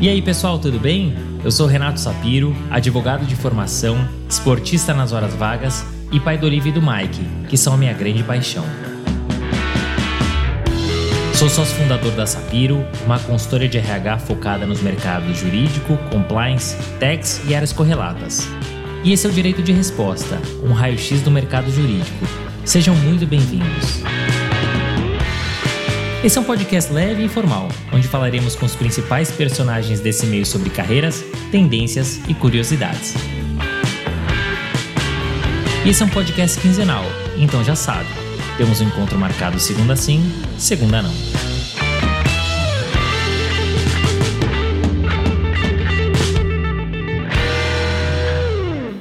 [0.00, 1.12] E aí, pessoal, tudo bem?
[1.42, 6.70] Eu sou Renato Sapiro, advogado de formação, esportista nas horas vagas e pai do Olivia
[6.70, 8.64] e do Mike, que são a minha grande paixão.
[11.34, 17.42] Sou sócio fundador da Sapiro, uma consultoria de RH focada nos mercados jurídico, compliance, tax
[17.48, 18.48] e áreas correlatas.
[19.02, 22.24] E esse é o Direito de Resposta, um raio-x do mercado jurídico.
[22.64, 24.00] Sejam muito bem-vindos.
[26.22, 30.44] Esse é um podcast leve e informal, onde falaremos com os principais personagens desse meio
[30.44, 33.14] sobre carreiras, tendências e curiosidades.
[35.86, 37.04] Esse é um podcast quinzenal,
[37.36, 38.08] então já sabe,
[38.56, 40.20] temos um encontro marcado segunda sim,
[40.58, 41.27] segunda não.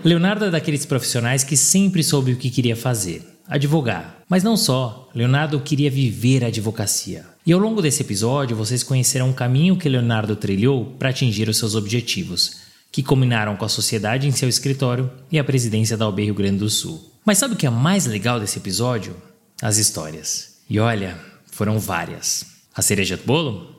[0.07, 4.19] Leonardo é daqueles profissionais que sempre soube o que queria fazer advogar.
[4.29, 7.25] Mas não só, Leonardo queria viver a advocacia.
[7.45, 11.57] E ao longo desse episódio, vocês conhecerão o caminho que Leonardo trilhou para atingir os
[11.57, 12.57] seus objetivos,
[12.89, 16.59] que combinaram com a sociedade em seu escritório e a presidência da OAB Rio Grande
[16.59, 17.11] do Sul.
[17.25, 19.13] Mas sabe o que é mais legal desse episódio?
[19.61, 20.59] As histórias.
[20.69, 21.19] E olha,
[21.51, 22.45] foram várias.
[22.73, 23.75] A cereja do bolo?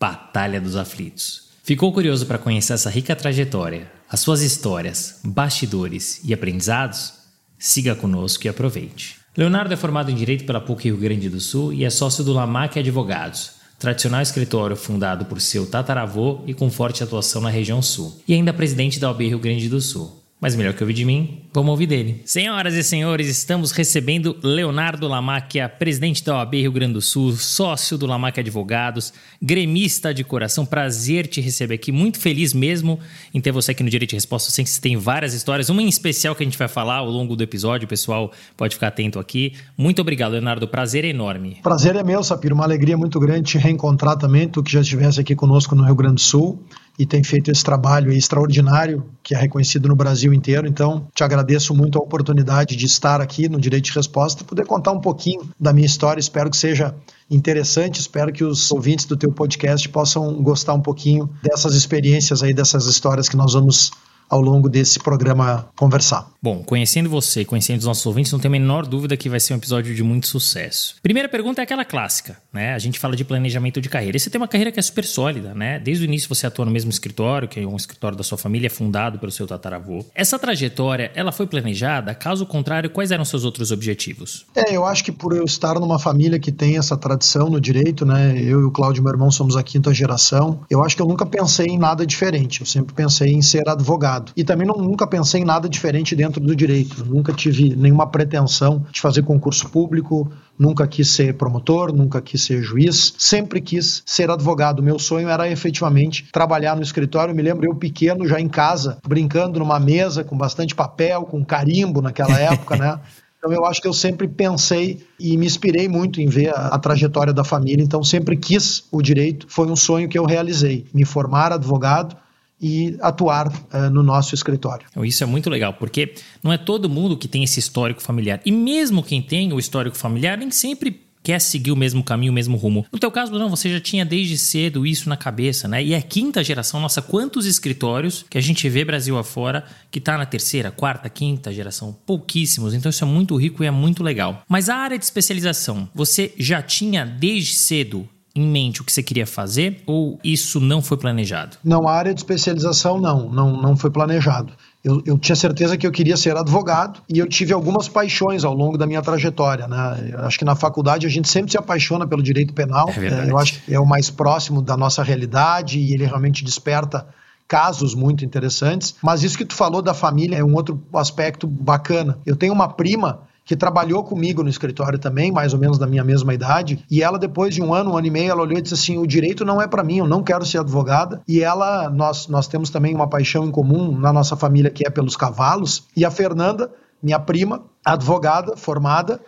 [0.00, 1.45] Batalha dos Aflitos.
[1.66, 7.14] Ficou curioso para conhecer essa rica trajetória, as suas histórias, bastidores e aprendizados?
[7.58, 9.16] Siga conosco e aproveite.
[9.36, 12.32] Leonardo é formado em Direito pela PUC Rio Grande do Sul e é sócio do
[12.32, 18.16] Lamac Advogados, tradicional escritório fundado por seu tataravô e com forte atuação na região sul,
[18.28, 20.15] e ainda presidente da OAB Rio Grande do Sul.
[20.38, 22.20] Mas melhor que ouvir de mim, vamos ouvir dele.
[22.26, 27.96] Senhoras e senhores, estamos recebendo Leonardo Lamáquia, presidente da OAB Rio Grande do Sul, sócio
[27.96, 30.66] do Lamáquia Advogados, gremista de coração.
[30.66, 31.90] Prazer te receber aqui.
[31.90, 33.00] Muito feliz mesmo
[33.32, 34.50] em ter você aqui no Direito de Resposta.
[34.50, 36.96] Eu sei que você tem várias histórias, uma em especial que a gente vai falar
[36.96, 37.86] ao longo do episódio.
[37.86, 39.54] O pessoal pode ficar atento aqui.
[39.74, 40.68] Muito obrigado, Leonardo.
[40.68, 41.60] Prazer é enorme.
[41.62, 42.54] Prazer é meu, Sapiro.
[42.54, 44.46] Uma alegria muito grande te reencontrar também.
[44.46, 46.62] Tu que já estivesse aqui conosco no Rio Grande do Sul
[46.98, 50.66] e tem feito esse trabalho extraordinário que é reconhecido no Brasil inteiro.
[50.66, 54.64] Então, te agradeço muito a oportunidade de estar aqui no Direito de Resposta e poder
[54.66, 56.20] contar um pouquinho da minha história.
[56.20, 56.94] Espero que seja
[57.30, 62.54] interessante, espero que os ouvintes do teu podcast possam gostar um pouquinho dessas experiências aí,
[62.54, 63.90] dessas histórias que nós vamos
[64.28, 66.28] ao longo desse programa conversar.
[66.42, 69.54] Bom, conhecendo você, conhecendo os nossos ouvintes, não tenho a menor dúvida que vai ser
[69.54, 70.96] um episódio de muito sucesso.
[71.02, 72.74] Primeira pergunta é aquela clássica, né?
[72.74, 74.16] A gente fala de planejamento de carreira.
[74.16, 75.78] E você tem uma carreira que é super sólida, né?
[75.78, 78.70] Desde o início você atua no mesmo escritório, que é um escritório da sua família,
[78.70, 80.04] fundado pelo seu tataravô.
[80.14, 82.14] Essa trajetória, ela foi planejada?
[82.14, 84.46] Caso contrário, quais eram seus outros objetivos?
[84.54, 88.06] É, eu acho que por eu estar numa família que tem essa tradição no direito,
[88.06, 88.36] né?
[88.40, 90.60] Eu e o Cláudio, meu irmão, somos a quinta geração.
[90.70, 92.60] Eu acho que eu nunca pensei em nada diferente.
[92.60, 96.40] Eu sempre pensei em ser advogado E também não, nunca pensei em nada diferente dentro
[96.40, 97.04] do direito.
[97.04, 102.62] Nunca tive nenhuma pretensão de fazer concurso público, nunca quis ser promotor, nunca quis ser
[102.62, 104.82] juiz, sempre quis ser advogado.
[104.82, 107.32] Meu sonho era efetivamente trabalhar no escritório.
[107.32, 111.44] Eu me lembro eu pequeno, já em casa, brincando numa mesa com bastante papel, com
[111.44, 113.00] carimbo naquela época, né?
[113.38, 116.78] Então eu acho que eu sempre pensei e me inspirei muito em ver a, a,
[116.78, 121.04] trajetória da família, então sempre quis o direito, foi um sonho que eu realizei, me
[121.04, 122.16] formar advogado
[122.60, 124.86] e atuar uh, no nosso escritório.
[125.02, 128.40] Isso é muito legal, porque não é todo mundo que tem esse histórico familiar.
[128.44, 132.34] E mesmo quem tem o histórico familiar, nem sempre quer seguir o mesmo caminho, o
[132.34, 132.86] mesmo rumo.
[132.92, 135.82] No teu caso, não, você já tinha desde cedo isso na cabeça, né?
[135.82, 140.16] E é quinta geração, nossa, quantos escritórios que a gente vê Brasil afora que tá
[140.16, 141.92] na terceira, quarta, quinta geração?
[142.06, 142.74] Pouquíssimos.
[142.74, 144.44] Então isso é muito rico e é muito legal.
[144.48, 149.02] Mas a área de especialização, você já tinha desde cedo em mente o que você
[149.02, 151.56] queria fazer ou isso não foi planejado?
[151.64, 154.52] Não, a área de especialização não, não, não foi planejado.
[154.84, 158.54] Eu, eu, tinha certeza que eu queria ser advogado e eu tive algumas paixões ao
[158.54, 159.66] longo da minha trajetória.
[159.66, 160.14] Né?
[160.18, 162.88] Acho que na faculdade a gente sempre se apaixona pelo direito penal.
[162.90, 167.06] É eu acho que é o mais próximo da nossa realidade e ele realmente desperta
[167.48, 168.94] casos muito interessantes.
[169.02, 172.18] Mas isso que tu falou da família é um outro aspecto bacana.
[172.24, 176.02] Eu tenho uma prima que trabalhou comigo no escritório também, mais ou menos da minha
[176.02, 178.60] mesma idade, e ela depois de um ano, um ano e meio, ela olhou e
[178.60, 181.22] disse assim: "O direito não é para mim, eu não quero ser advogada".
[181.28, 184.90] E ela nós nós temos também uma paixão em comum na nossa família que é
[184.90, 186.70] pelos cavalos, e a Fernanda,
[187.00, 189.20] minha prima, advogada formada,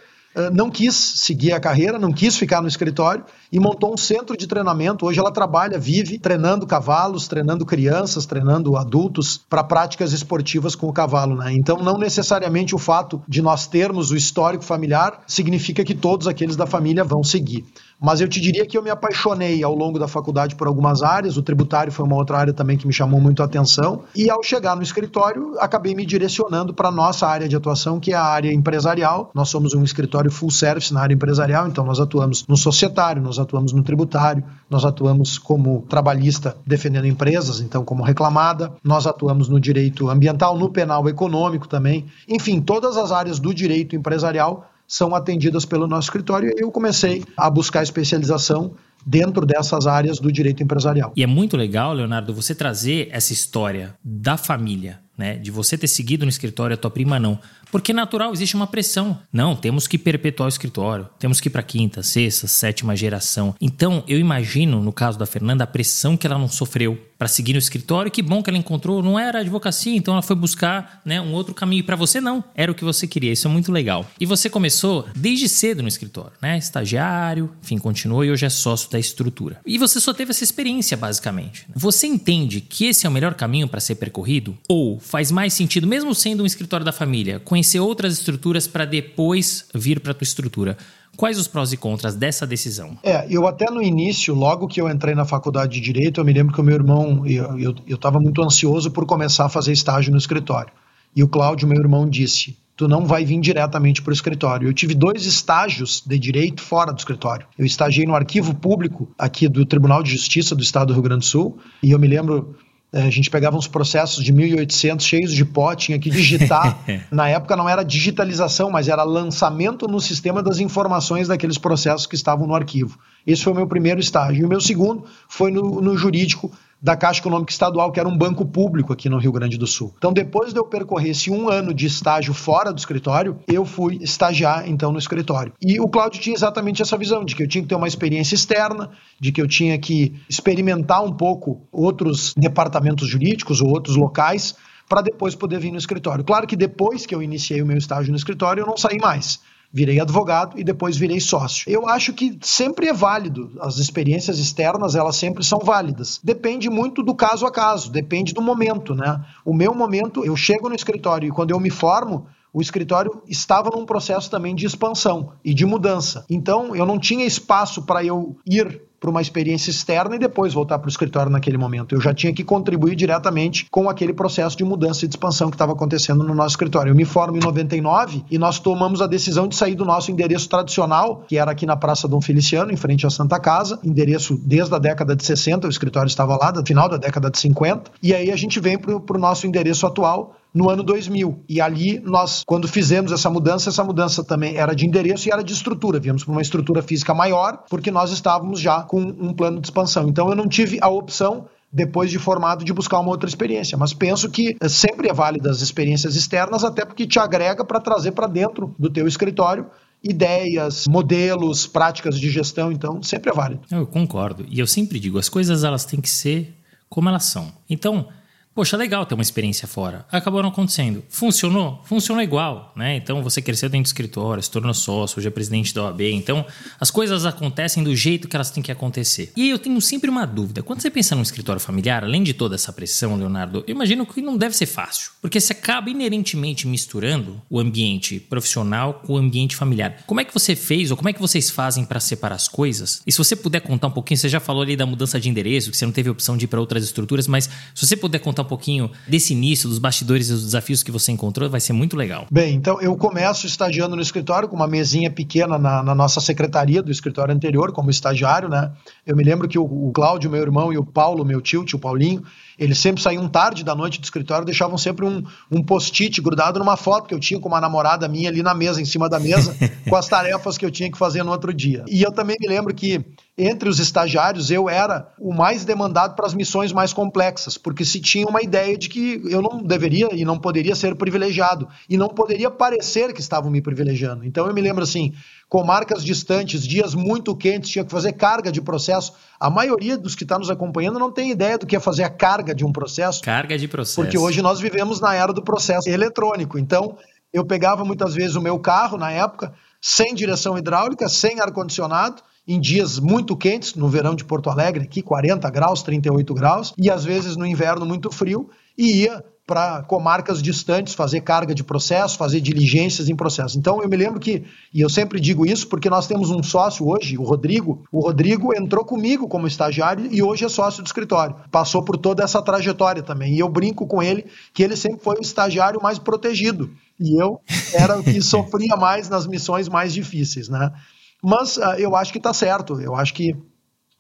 [0.53, 4.47] não quis seguir a carreira, não quis ficar no escritório e montou um centro de
[4.47, 5.07] treinamento.
[5.07, 10.93] Hoje ela trabalha, vive treinando cavalos, treinando crianças, treinando adultos para práticas esportivas com o
[10.93, 11.37] cavalo.
[11.37, 11.53] Né?
[11.53, 16.57] Então, não necessariamente o fato de nós termos o histórico familiar significa que todos aqueles
[16.57, 17.65] da família vão seguir.
[18.01, 21.37] Mas eu te diria que eu me apaixonei ao longo da faculdade por algumas áreas,
[21.37, 24.43] o tributário foi uma outra área também que me chamou muito a atenção, e ao
[24.43, 28.23] chegar no escritório, acabei me direcionando para a nossa área de atuação, que é a
[28.23, 29.31] área empresarial.
[29.35, 33.39] Nós somos um escritório full service na área empresarial, então nós atuamos no societário, nós
[33.39, 39.59] atuamos no tributário, nós atuamos como trabalhista defendendo empresas, então como reclamada, nós atuamos no
[39.59, 42.07] direito ambiental, no penal econômico também.
[42.29, 47.23] Enfim, todas as áreas do direito empresarial são atendidas pelo nosso escritório e eu comecei
[47.37, 48.73] a buscar especialização
[49.07, 51.13] dentro dessas áreas do direito empresarial.
[51.15, 55.37] E é muito legal, Leonardo, você trazer essa história da família, né?
[55.37, 57.39] De você ter seguido no escritório, a tua prima não.
[57.71, 59.19] Porque natural, existe uma pressão.
[59.33, 61.09] Não, temos que perpetuar o escritório.
[61.19, 63.55] Temos que ir para quinta, sexta, sétima geração.
[63.61, 67.53] Então, eu imagino, no caso da Fernanda, a pressão que ela não sofreu para seguir
[67.53, 68.11] no escritório.
[68.11, 71.53] Que bom que ela encontrou, não era advocacia, então ela foi buscar né, um outro
[71.53, 71.85] caminho.
[71.85, 72.43] Para você, não.
[72.55, 73.33] Era o que você queria.
[73.33, 74.07] Isso é muito legal.
[74.21, 76.57] E você começou desde cedo no escritório, né?
[76.57, 79.61] Estagiário, enfim, continuou e hoje é sócio da estrutura.
[79.67, 81.67] E você só teve essa experiência, basicamente.
[81.75, 84.57] Você entende que esse é o melhor caminho para ser percorrido?
[84.69, 89.67] Ou faz mais sentido, mesmo sendo um escritório da família, conhecer outras estruturas para depois
[89.75, 90.77] vir para a tua estrutura?
[91.17, 92.97] Quais os prós e contras dessa decisão?
[93.03, 96.33] É, eu até no início, logo que eu entrei na faculdade de Direito, eu me
[96.33, 100.19] lembro que o meu irmão, eu estava muito ansioso por começar a fazer estágio no
[100.19, 100.73] escritório.
[101.17, 104.69] E o Cláudio, meu irmão, disse: tu não vai vir diretamente para o escritório.
[104.69, 107.45] Eu tive dois estágios de direito fora do escritório.
[107.59, 111.27] Eu estagiei no arquivo público aqui do Tribunal de Justiça do Estado do Rio Grande
[111.27, 112.57] do Sul, e eu me lembro
[112.93, 116.79] a gente pegava uns processos de 1800 cheios de pó, tinha que digitar.
[117.13, 122.15] Na época não era digitalização, mas era lançamento no sistema das informações daqueles processos que
[122.15, 122.99] estavam no arquivo.
[123.27, 124.43] Esse foi o meu primeiro estágio.
[124.43, 128.17] E o meu segundo foi no, no jurídico da Caixa Econômica Estadual, que era um
[128.17, 129.93] banco público aqui no Rio Grande do Sul.
[129.99, 133.99] Então, depois de eu percorrer esse um ano de estágio fora do escritório, eu fui
[134.01, 135.53] estagiar então no escritório.
[135.61, 138.35] E o Cláudio tinha exatamente essa visão de que eu tinha que ter uma experiência
[138.35, 138.91] externa,
[139.21, 144.55] de que eu tinha que experimentar um pouco outros departamentos jurídicos ou outros locais
[144.89, 146.25] para depois poder vir no escritório.
[146.25, 149.41] Claro que depois que eu iniciei o meu estágio no escritório, eu não saí mais
[149.73, 151.71] virei advogado e depois virei sócio.
[151.71, 156.21] Eu acho que sempre é válido, as experiências externas, elas sempre são válidas.
[156.23, 159.25] Depende muito do caso a caso, depende do momento, né?
[159.45, 163.71] O meu momento, eu chego no escritório e quando eu me formo, o escritório estava
[163.71, 166.25] num processo também de expansão e de mudança.
[166.31, 170.79] Então, eu não tinha espaço para eu ir para uma experiência externa e depois voltar
[170.79, 171.95] para o escritório naquele momento.
[171.95, 175.55] Eu já tinha que contribuir diretamente com aquele processo de mudança e de expansão que
[175.55, 176.91] estava acontecendo no nosso escritório.
[176.91, 180.49] Eu me formo em 99 e nós tomamos a decisão de sair do nosso endereço
[180.49, 184.75] tradicional, que era aqui na Praça Dom Feliciano, em frente à Santa Casa, endereço desde
[184.75, 188.15] a década de 60, o escritório estava lá, no final da década de 50, e
[188.15, 191.45] aí a gente vem para o nosso endereço atual, no ano 2000.
[191.49, 195.43] E ali nós, quando fizemos essa mudança, essa mudança também era de endereço e era
[195.43, 196.01] de estrutura.
[196.01, 200.09] Viemos para uma estrutura física maior, porque nós estávamos já com um plano de expansão.
[200.09, 203.93] Então eu não tive a opção depois de formado de buscar uma outra experiência, mas
[203.93, 208.27] penso que sempre é válida as experiências externas, até porque te agrega para trazer para
[208.27, 209.67] dentro do teu escritório
[210.03, 213.63] ideias, modelos, práticas de gestão, então sempre é válido.
[213.71, 214.47] Eu concordo.
[214.49, 216.55] E eu sempre digo, as coisas elas têm que ser
[216.89, 217.53] como elas são.
[217.69, 218.09] Então,
[218.59, 220.05] Poxa, legal ter uma experiência fora.
[220.11, 221.05] Acabou não acontecendo.
[221.09, 221.81] Funcionou?
[221.85, 222.97] Funcionou igual, né?
[222.97, 226.01] Então você cresceu dentro do escritório, se tornou sócio, hoje é presidente da OAB.
[226.01, 226.45] Então
[226.81, 229.31] as coisas acontecem do jeito que elas têm que acontecer.
[229.37, 230.61] E eu tenho sempre uma dúvida.
[230.61, 234.21] Quando você pensa num escritório familiar, além de toda essa pressão, Leonardo, eu imagino que
[234.21, 235.13] não deve ser fácil.
[235.23, 240.03] Porque você acaba inerentemente misturando o ambiente profissional com o ambiente familiar.
[240.05, 243.03] Como é que você fez ou como é que vocês fazem para separar as coisas?
[243.07, 245.71] E se você puder contar um pouquinho, você já falou ali da mudança de endereço,
[245.71, 248.43] que você não teve opção de ir para outras estruturas, mas se você puder contar
[248.43, 251.97] um pouquinho desse início, dos bastidores e dos desafios que você encontrou, vai ser muito
[251.97, 252.27] legal.
[252.31, 256.83] Bem, então eu começo estagiando no escritório com uma mesinha pequena na, na nossa secretaria
[256.83, 258.73] do escritório anterior, como estagiário, né?
[259.07, 261.79] Eu me lembro que o, o Cláudio, meu irmão, e o Paulo, meu tio, tio
[261.79, 262.23] Paulinho,
[262.59, 266.77] eles sempre saíam tarde da noite do escritório, deixavam sempre um, um post-it grudado numa
[266.77, 269.57] foto que eu tinha com uma namorada minha ali na mesa, em cima da mesa,
[269.89, 271.85] com as tarefas que eu tinha que fazer no outro dia.
[271.87, 273.05] E eu também me lembro que
[273.39, 278.01] entre os estagiários eu era o mais demandado para as missões mais complexas, porque se
[278.01, 282.09] tinha uma ideia de que eu não deveria e não poderia ser privilegiado e não
[282.09, 284.25] poderia parecer que estavam me privilegiando.
[284.25, 285.15] Então eu me lembro assim,
[285.49, 289.15] comarcas distantes, dias muito quentes, tinha que fazer carga de processo.
[289.39, 292.11] A maioria dos que está nos acompanhando não tem ideia do que é fazer a
[292.11, 293.23] carga de um processo.
[293.23, 294.01] Carga de processo.
[294.01, 296.59] Porque hoje nós vivemos na era do processo eletrônico.
[296.59, 296.97] Então,
[297.33, 302.59] eu pegava muitas vezes o meu carro na época, sem direção hidráulica, sem ar-condicionado, em
[302.59, 307.05] dias muito quentes, no verão de Porto Alegre, aqui 40 graus, 38 graus, e às
[307.05, 312.39] vezes no inverno muito frio, e ia para comarcas distantes fazer carga de processo, fazer
[312.39, 313.59] diligências em processo.
[313.59, 316.87] Então eu me lembro que, e eu sempre digo isso porque nós temos um sócio
[316.87, 317.83] hoje, o Rodrigo.
[317.91, 321.35] O Rodrigo entrou comigo como estagiário e hoje é sócio do escritório.
[321.51, 323.35] Passou por toda essa trajetória também.
[323.35, 326.71] E eu brinco com ele que ele sempre foi o estagiário mais protegido.
[327.01, 327.41] E eu
[327.73, 330.73] era o que sofria mais nas missões mais difíceis, né?
[331.23, 332.81] Mas uh, eu acho que está certo.
[332.81, 333.35] Eu acho que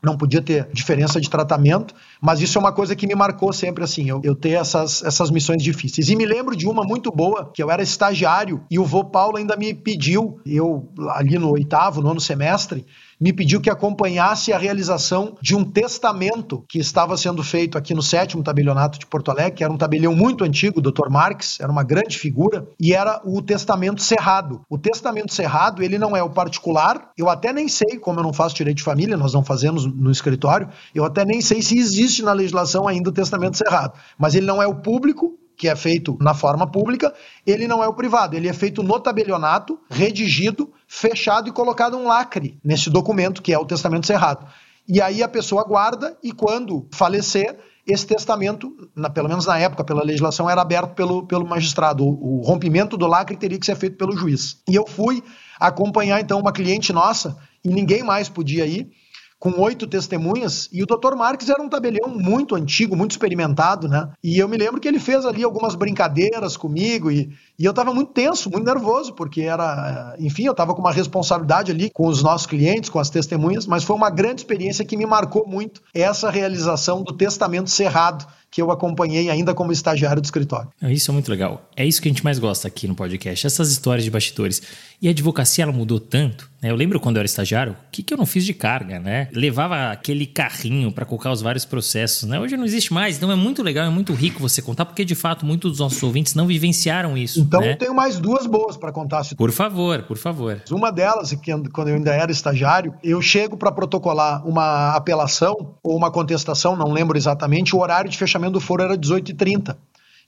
[0.03, 3.83] não podia ter diferença de tratamento, mas isso é uma coisa que me marcou sempre
[3.83, 6.09] assim, eu, eu ter essas, essas missões difíceis.
[6.09, 9.37] E me lembro de uma muito boa, que eu era estagiário e o vô Paulo
[9.37, 12.87] ainda me pediu, eu ali no oitavo, nono semestre,
[13.21, 18.03] me pediu que acompanhasse a realização de um testamento que estava sendo feito aqui no
[18.03, 21.09] sétimo tabelionato de Porto Alegre, que era um tabelião muito antigo, o Dr.
[21.11, 24.63] Marx, era uma grande figura, e era o testamento cerrado.
[24.69, 28.33] O testamento cerrado, ele não é o particular, eu até nem sei, como eu não
[28.33, 32.23] faço direito de família, nós não fazemos no escritório, eu até nem sei se existe
[32.23, 36.17] na legislação ainda o testamento cerrado, mas ele não é o público, que é feito
[36.21, 37.13] na forma pública,
[37.45, 42.07] ele não é o privado, ele é feito no tabelionato, redigido, fechado e colocado um
[42.07, 44.47] lacre nesse documento, que é o testamento cerrado.
[44.89, 49.83] E aí a pessoa guarda e quando falecer, esse testamento, na, pelo menos na época,
[49.83, 52.05] pela legislação, era aberto pelo, pelo magistrado.
[52.05, 54.63] O, o rompimento do lacre teria que ser feito pelo juiz.
[54.69, 55.25] E eu fui
[55.59, 58.91] acompanhar então uma cliente nossa e ninguém mais podia ir
[59.39, 61.15] com oito testemunhas, e o Dr.
[61.17, 64.11] Marques era um tabelião muito antigo, muito experimentado, né?
[64.23, 67.95] E eu me lembro que ele fez ali algumas brincadeiras comigo, e, e eu estava
[67.95, 72.09] muito tenso, muito nervoso, porque era, eh, enfim, eu estava com uma responsabilidade ali com
[72.09, 75.83] os nossos clientes, com as testemunhas, mas foi uma grande experiência que me marcou muito
[75.95, 80.69] essa realização do testamento cerrado que eu acompanhei ainda como estagiário do escritório.
[80.83, 81.69] Isso é muito legal.
[81.77, 84.63] É isso que a gente mais gosta aqui no podcast, essas histórias de bastidores.
[85.01, 86.51] E a advocacia ela mudou tanto.
[86.61, 86.71] Né?
[86.71, 89.29] Eu lembro quando eu era estagiário, o que, que eu não fiz de carga, né?
[89.33, 92.41] Levava aquele carrinho para colocar os vários processos, né?
[92.41, 95.15] Hoje não existe mais, então é muito legal, é muito rico você contar, porque de
[95.15, 97.41] fato muitos dos nossos ouvintes não vivenciaram isso.
[97.41, 97.73] Então né?
[97.73, 99.23] eu tenho mais duas boas para contar.
[99.37, 100.61] Por favor, por favor.
[100.71, 105.97] Uma delas, que quando eu ainda era estagiário, eu chego para protocolar uma apelação ou
[105.97, 109.77] uma contestação, não lembro exatamente, o horário de fechamento do foro era 18h30.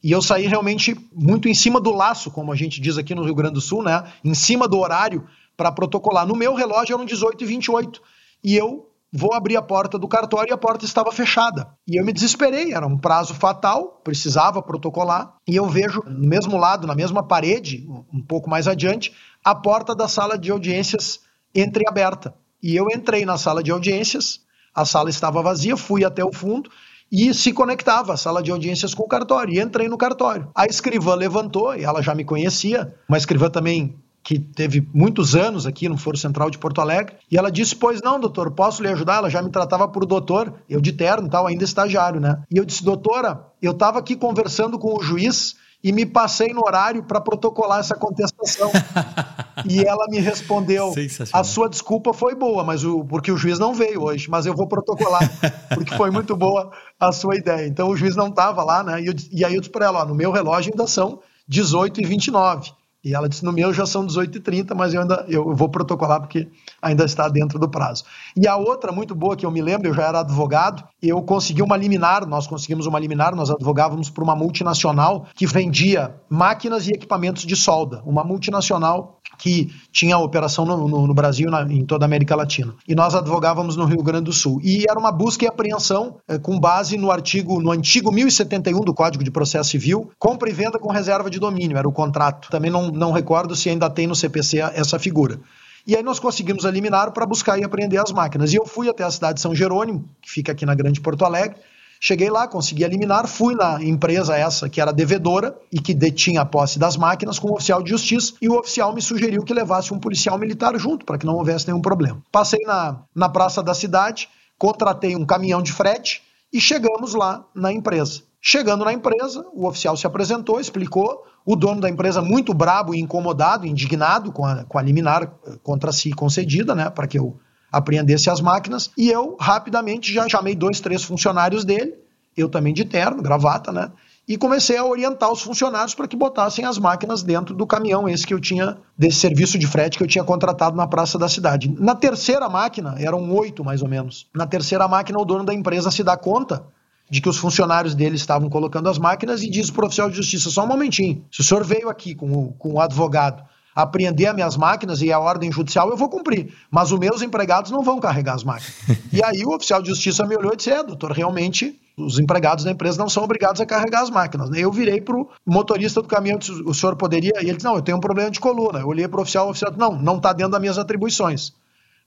[0.02, 3.22] E eu saí realmente muito em cima do laço, como a gente diz aqui no
[3.22, 4.04] Rio Grande do Sul, né?
[4.24, 5.26] Em cima do horário
[5.56, 6.26] para protocolar.
[6.26, 8.02] No meu relógio eram 18 e 28
[8.42, 11.68] e eu vou abrir a porta do cartório e a porta estava fechada.
[11.86, 16.56] E eu me desesperei, era um prazo fatal, precisava protocolar, e eu vejo no mesmo
[16.56, 19.12] lado, na mesma parede, um pouco mais adiante,
[19.44, 21.20] a porta da sala de audiências
[21.54, 22.34] entreaberta.
[22.62, 24.40] E eu entrei na sala de audiências,
[24.74, 26.70] a sala estava vazia, fui até o fundo
[27.10, 29.54] e se conectava a sala de audiências com o cartório.
[29.54, 30.48] E entrei no cartório.
[30.54, 35.66] A escrivã levantou, e ela já me conhecia, uma escrivã também que teve muitos anos
[35.66, 38.88] aqui no Foro Central de Porto Alegre, e ela disse: Pois não, doutor, posso lhe
[38.88, 39.16] ajudar?
[39.16, 42.42] Ela já me tratava por doutor, eu de terno e tal, ainda estagiário, né?
[42.50, 46.62] E eu disse: Doutora, eu estava aqui conversando com o juiz e me passei no
[46.64, 48.70] horário para protocolar essa contestação.
[49.68, 50.92] e ela me respondeu:
[51.32, 54.54] a sua desculpa foi boa, mas o, porque o juiz não veio hoje, mas eu
[54.54, 55.30] vou protocolar,
[55.74, 57.66] porque foi muito boa a sua ideia.
[57.66, 59.02] Então o juiz não estava lá, né?
[59.02, 62.00] E, eu, e aí eu disse para ela: ó, no meu relógio ainda são 18
[62.00, 62.72] e 29.
[63.02, 66.48] E ela disse: no meu já são 18h30, mas eu ainda eu vou protocolar porque
[66.82, 68.04] ainda está dentro do prazo.
[68.36, 71.62] E a outra muito boa que eu me lembro, eu já era advogado, eu consegui
[71.62, 76.92] uma liminar, nós conseguimos uma liminar, nós advogávamos para uma multinacional que vendia máquinas e
[76.92, 82.04] equipamentos de solda, uma multinacional que tinha operação no, no, no Brasil, na, em toda
[82.04, 82.74] a América Latina.
[82.86, 84.60] E nós advogávamos no Rio Grande do Sul.
[84.62, 88.94] E era uma busca e apreensão é, com base no artigo, no antigo 1071 do
[88.94, 92.50] Código de Processo Civil, compra e venda com reserva de domínio, era o contrato.
[92.50, 95.40] Também não, não recordo se ainda tem no CPC essa figura.
[95.86, 98.52] E aí nós conseguimos eliminar para buscar e apreender as máquinas.
[98.52, 101.24] E eu fui até a cidade de São Jerônimo, que fica aqui na Grande Porto
[101.24, 101.56] Alegre,
[102.02, 106.46] Cheguei lá, consegui eliminar, fui na empresa essa que era devedora e que detinha a
[106.46, 109.52] posse das máquinas com o um oficial de justiça e o oficial me sugeriu que
[109.52, 112.22] levasse um policial militar junto para que não houvesse nenhum problema.
[112.32, 117.70] Passei na, na praça da cidade, contratei um caminhão de frete e chegamos lá na
[117.70, 118.22] empresa.
[118.40, 121.26] Chegando na empresa, o oficial se apresentou, explicou.
[121.44, 125.30] O dono da empresa, muito brabo e incomodado, indignado com a, com a liminar
[125.62, 127.38] contra si concedida, né, para que eu
[127.70, 131.94] apreendesse as máquinas, e eu rapidamente já chamei dois, três funcionários dele,
[132.36, 133.90] eu também de terno, gravata, né?
[134.28, 138.24] E comecei a orientar os funcionários para que botassem as máquinas dentro do caminhão, esse
[138.24, 141.74] que eu tinha, desse serviço de frete que eu tinha contratado na praça da cidade.
[141.80, 145.90] Na terceira máquina, eram oito mais ou menos, na terceira máquina o dono da empresa
[145.90, 146.64] se dá conta
[147.10, 150.48] de que os funcionários dele estavam colocando as máquinas e diz o oficial de justiça:
[150.48, 153.42] só um momentinho, se o senhor veio aqui com o, com o advogado
[153.82, 156.54] apreender as minhas máquinas e a ordem judicial, eu vou cumprir.
[156.70, 158.74] Mas os meus empregados não vão carregar as máquinas.
[159.12, 162.64] e aí o oficial de justiça me olhou e disse: é, doutor, realmente os empregados
[162.64, 164.50] da empresa não são obrigados a carregar as máquinas.
[164.52, 167.32] Eu virei para o motorista do caminhão, disse, o senhor poderia?
[167.36, 168.80] E ele disse, não, eu tenho um problema de coluna.
[168.80, 171.52] Eu olhei para o oficial, o oficial disse, não, não está dentro das minhas atribuições.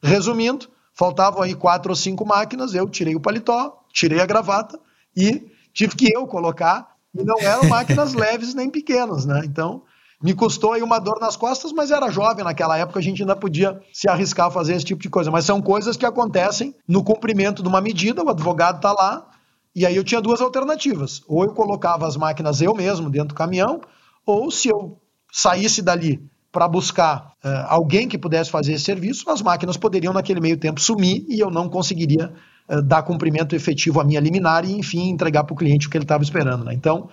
[0.01, 4.80] Resumindo, faltavam aí quatro ou cinco máquinas, eu tirei o paletó, tirei a gravata
[5.15, 9.42] e tive que eu colocar, e não eram máquinas leves nem pequenas, né?
[9.46, 9.84] Então,
[10.24, 13.36] me custou aí uma dor nas costas, mas era jovem naquela época, a gente ainda
[13.36, 15.30] podia se arriscar a fazer esse tipo de coisa.
[15.30, 19.30] Mas são coisas que acontecem no cumprimento de uma medida, o advogado está lá,
[19.75, 21.22] e aí eu tinha duas alternativas.
[21.27, 23.82] Ou eu colocava as máquinas eu mesmo dentro do caminhão,
[24.25, 24.98] ou se eu
[25.30, 30.39] saísse dali para buscar uh, alguém que pudesse fazer esse serviço, as máquinas poderiam naquele
[30.39, 32.32] meio tempo sumir e eu não conseguiria
[32.70, 35.98] uh, dar cumprimento efetivo à minha liminar e, enfim, entregar para o cliente o que
[35.98, 36.63] ele estava esperando.
[36.63, 36.74] Né?
[36.74, 37.10] Então,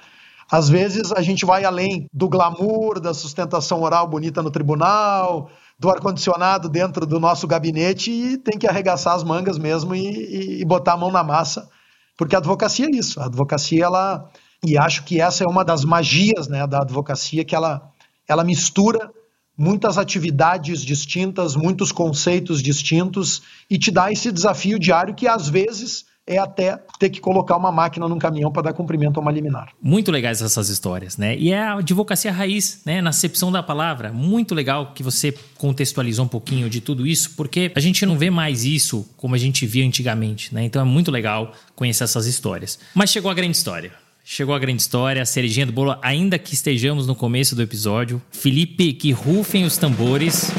[0.50, 5.88] às vezes a gente vai além do glamour, da sustentação oral bonita no tribunal, do
[5.88, 10.64] ar-condicionado dentro do nosso gabinete e tem que arregaçar as mangas mesmo e, e, e
[10.64, 11.68] botar a mão na massa
[12.20, 13.18] porque a advocacia é isso.
[13.18, 14.30] A advocacia, ela.
[14.62, 17.90] E acho que essa é uma das magias né, da advocacia, que ela,
[18.28, 19.10] ela mistura
[19.56, 23.40] muitas atividades distintas, muitos conceitos distintos
[23.70, 27.72] e te dá esse desafio diário que às vezes é até ter que colocar uma
[27.72, 29.72] máquina num caminhão para dar cumprimento a uma liminar.
[29.82, 31.36] Muito legais essas histórias, né?
[31.36, 33.02] E é a advocacia raiz, né?
[33.02, 34.12] Na acepção da palavra.
[34.12, 38.30] Muito legal que você contextualizou um pouquinho de tudo isso, porque a gente não vê
[38.30, 40.62] mais isso como a gente via antigamente, né?
[40.62, 42.78] Então é muito legal conhecer essas histórias.
[42.94, 43.90] Mas chegou a grande história.
[44.22, 48.22] Chegou a grande história, a cerejinha do bolo, ainda que estejamos no começo do episódio.
[48.30, 50.52] Felipe, que rufem os tambores.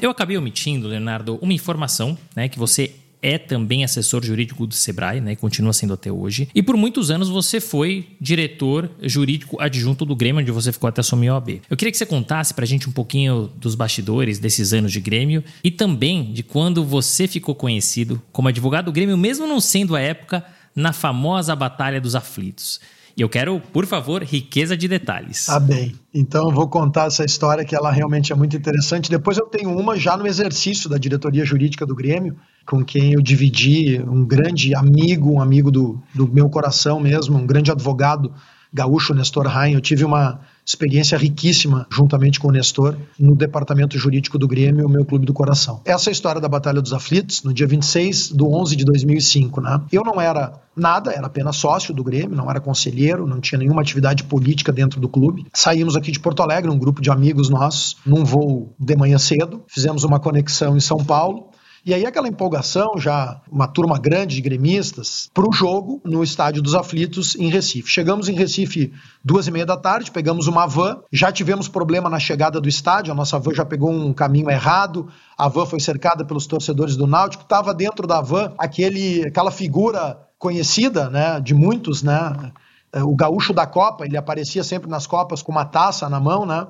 [0.00, 2.92] Eu acabei omitindo, Leonardo, uma informação, né, que você
[3.24, 5.34] é também assessor jurídico do Sebrae, né?
[5.34, 6.46] Continua sendo até hoje.
[6.54, 11.00] E por muitos anos você foi diretor jurídico adjunto do Grêmio, onde você ficou até
[11.00, 11.62] assumir a OAB.
[11.70, 15.42] Eu queria que você contasse pra gente um pouquinho dos bastidores desses anos de Grêmio
[15.64, 20.00] e também de quando você ficou conhecido como advogado do Grêmio, mesmo não sendo a
[20.00, 20.44] época
[20.76, 22.78] na famosa Batalha dos Aflitos.
[23.16, 25.46] E eu quero, por favor, riqueza de detalhes.
[25.46, 25.94] Tá bem.
[26.12, 29.08] Então eu vou contar essa história que ela realmente é muito interessante.
[29.08, 33.20] Depois eu tenho uma já no exercício da diretoria jurídica do Grêmio, com quem eu
[33.20, 38.32] dividi um grande amigo, um amigo do, do meu coração mesmo, um grande advogado
[38.74, 39.74] gaúcho, Nestor Rain.
[39.74, 44.88] Eu tive uma experiência riquíssima juntamente com o Nestor no departamento jurídico do Grêmio, o
[44.88, 45.80] meu clube do coração.
[45.84, 49.60] Essa é a história da Batalha dos Aflitos, no dia 26 do 11 de 2005,
[49.60, 49.80] né?
[49.92, 53.82] Eu não era nada, era apenas sócio do Grêmio, não era conselheiro, não tinha nenhuma
[53.82, 55.46] atividade política dentro do clube.
[55.52, 59.62] Saímos aqui de Porto Alegre, um grupo de amigos nossos, num voo de manhã cedo,
[59.68, 61.53] fizemos uma conexão em São Paulo
[61.86, 66.62] e aí aquela empolgação, já uma turma grande de gremistas, para o jogo no Estádio
[66.62, 67.90] dos Aflitos em Recife.
[67.90, 68.90] Chegamos em Recife
[69.22, 73.12] duas e meia da tarde, pegamos uma van, já tivemos problema na chegada do estádio,
[73.12, 77.06] a nossa van já pegou um caminho errado, a van foi cercada pelos torcedores do
[77.06, 82.52] Náutico, estava dentro da van aquele, aquela figura conhecida, né, de muitos, né,
[82.94, 86.66] o gaúcho da Copa, ele aparecia sempre nas Copas com uma taça na mão, né,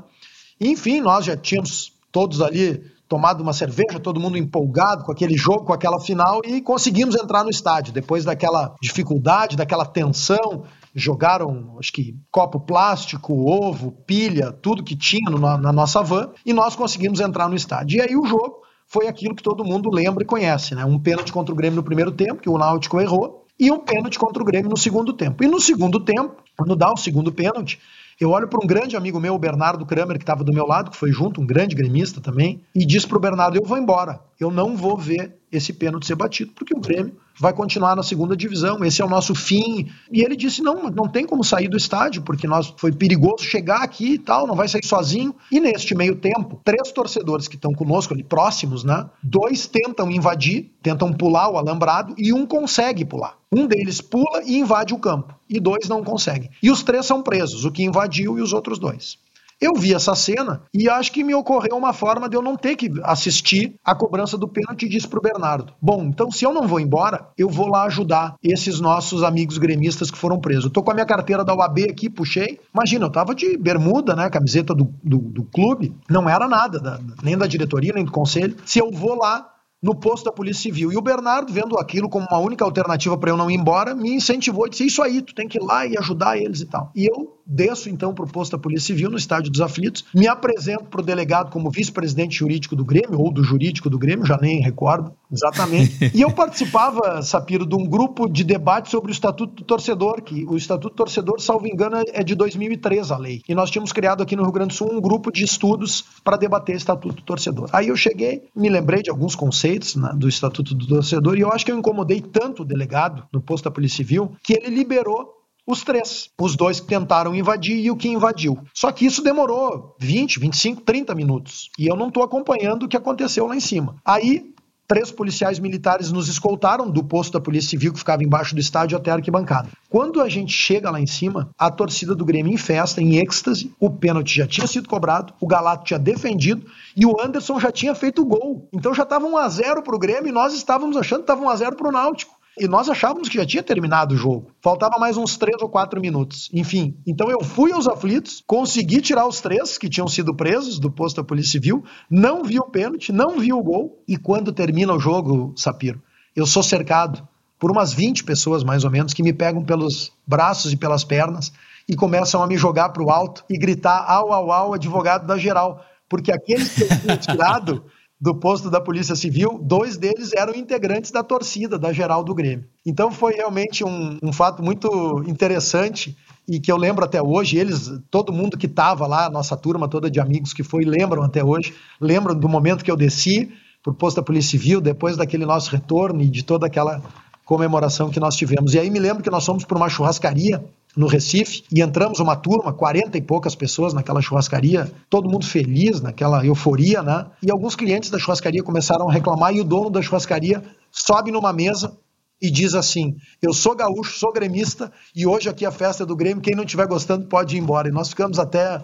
[0.61, 5.66] enfim, nós já tínhamos todos ali tomado uma cerveja, todo mundo empolgado com aquele jogo,
[5.66, 7.92] com aquela final e conseguimos entrar no estádio.
[7.92, 15.31] Depois daquela dificuldade, daquela tensão, jogaram, acho que, copo plástico, ovo, pilha, tudo que tinha
[15.31, 17.98] no, na nossa van e nós conseguimos entrar no estádio.
[17.98, 20.85] E aí o jogo foi aquilo que todo mundo lembra e conhece, né?
[20.85, 24.18] Um pênalti contra o Grêmio no primeiro tempo, que o Náutico errou, e um pênalti
[24.18, 25.44] contra o Grêmio no segundo tempo.
[25.44, 27.79] E no segundo tempo, quando dá o segundo pênalti,
[28.20, 30.90] eu olho para um grande amigo meu, o Bernardo Kramer, que estava do meu lado,
[30.90, 34.20] que foi junto, um grande gremista também, e diz para o Bernardo: Eu vou embora,
[34.38, 38.37] eu não vou ver esse pênalti ser batido, porque o Grêmio vai continuar na segunda
[38.37, 39.90] divisão, esse é o nosso fim.
[40.11, 43.83] E ele disse: não, não tem como sair do estádio, porque nós foi perigoso chegar
[43.83, 45.35] aqui e tal, não vai sair sozinho.
[45.51, 49.09] E neste meio tempo, três torcedores que estão conosco ali próximos, né?
[49.23, 53.37] Dois tentam invadir, tentam pular o alambrado e um consegue pular.
[53.51, 56.51] Um deles pula e invade o campo, e dois não conseguem.
[56.62, 59.19] E os três são presos, o que invadiu e os outros dois.
[59.61, 62.77] Eu vi essa cena e acho que me ocorreu uma forma de eu não ter
[62.77, 66.67] que assistir a cobrança do pênalti e disse pro Bernardo: Bom, então se eu não
[66.67, 70.64] vou embora, eu vou lá ajudar esses nossos amigos gremistas que foram presos.
[70.64, 72.61] Eu tô com a minha carteira da UAB aqui, puxei.
[72.73, 74.29] Imagina, eu tava de bermuda, né?
[74.29, 78.57] Camiseta do, do, do clube, não era nada, da, nem da diretoria, nem do conselho.
[78.64, 80.90] Se eu vou lá, no posto da Polícia Civil.
[80.90, 84.14] E o Bernardo, vendo aquilo como uma única alternativa para eu não ir embora, me
[84.14, 86.90] incentivou e disse: Isso aí, tu tem que ir lá e ajudar eles e tal.
[86.97, 90.26] E eu desço então para o posto da Polícia Civil no Estádio dos Aflitos, me
[90.26, 94.38] apresento para o delegado como vice-presidente jurídico do Grêmio, ou do jurídico do Grêmio, já
[94.38, 96.11] nem recordo exatamente.
[96.14, 100.44] e eu participava, Sapiro, de um grupo de debate sobre o Estatuto do Torcedor, que
[100.44, 103.42] o Estatuto do Torcedor, salvo engano, é de 2003 a lei.
[103.48, 106.37] E nós tínhamos criado aqui no Rio Grande do Sul um grupo de estudos para
[106.37, 107.68] debater o Estatuto do Torcedor.
[107.72, 111.52] Aí eu cheguei, me lembrei de alguns conceitos né, do Estatuto do Torcedor, e eu
[111.52, 115.43] acho que eu incomodei tanto o delegado no posto da Polícia Civil que ele liberou
[115.66, 116.29] os três.
[116.40, 118.59] Os dois que tentaram invadir e o que invadiu.
[118.74, 121.70] Só que isso demorou 20, 25, 30 minutos.
[121.79, 123.96] E eu não estou acompanhando o que aconteceu lá em cima.
[124.05, 124.53] Aí.
[124.87, 128.98] Três policiais militares nos escoltaram do posto da Polícia Civil que ficava embaixo do estádio
[128.98, 129.70] até a arquibancada.
[129.88, 133.72] Quando a gente chega lá em cima, a torcida do Grêmio em festa, em êxtase,
[133.81, 137.94] o pênalti já tinha sido cobrado, o Galato tinha defendido e o Anderson já tinha
[137.94, 138.68] feito o gol.
[138.74, 141.42] Então já estava 1 a 0 para o Grêmio e nós estávamos achando que estava
[141.42, 142.34] 1 a 0 para o Náutico.
[142.59, 144.53] E nós achávamos que já tinha terminado o jogo.
[144.62, 146.49] Faltava mais uns três ou quatro minutos.
[146.53, 150.90] Enfim, então eu fui aos aflitos, consegui tirar os três que tinham sido presos do
[150.90, 154.03] posto da Polícia Civil, não vi o pênalti, não vi o gol.
[154.07, 156.01] E quando termina o jogo, Sapiro,
[156.37, 157.27] eu sou cercado
[157.59, 161.53] por umas 20 pessoas, mais ou menos, que me pegam pelos braços e pelas pernas
[161.88, 165.37] e começam a me jogar para o alto e gritar: au, au, au, advogado da
[165.37, 165.85] geral.
[166.09, 167.85] Porque aqueles que eu tinha tirado
[168.20, 172.64] do posto da Polícia Civil, dois deles eram integrantes da torcida, da geral do Grêmio.
[172.87, 176.16] Então foi realmente um, um fato muito interessante
[176.48, 180.11] e que eu lembro até hoje, eles, todo mundo que estava lá, nossa turma toda
[180.11, 183.50] de amigos que foi, lembram até hoje, lembram do momento que eu desci
[183.83, 187.03] para o posto da Polícia Civil, depois daquele nosso retorno e de toda aquela
[187.44, 188.74] comemoração que nós tivemos.
[188.74, 190.64] E aí me lembro que nós fomos para uma churrascaria
[190.96, 196.00] no Recife e entramos uma turma, 40 e poucas pessoas naquela churrascaria, todo mundo feliz,
[196.00, 197.26] naquela euforia, né?
[197.42, 201.52] E alguns clientes da churrascaria começaram a reclamar e o dono da churrascaria sobe numa
[201.52, 201.96] mesa
[202.40, 206.16] e diz assim: Eu sou gaúcho, sou gremista e hoje aqui é a festa do
[206.16, 207.88] Grêmio, quem não estiver gostando pode ir embora.
[207.88, 208.80] E nós ficamos até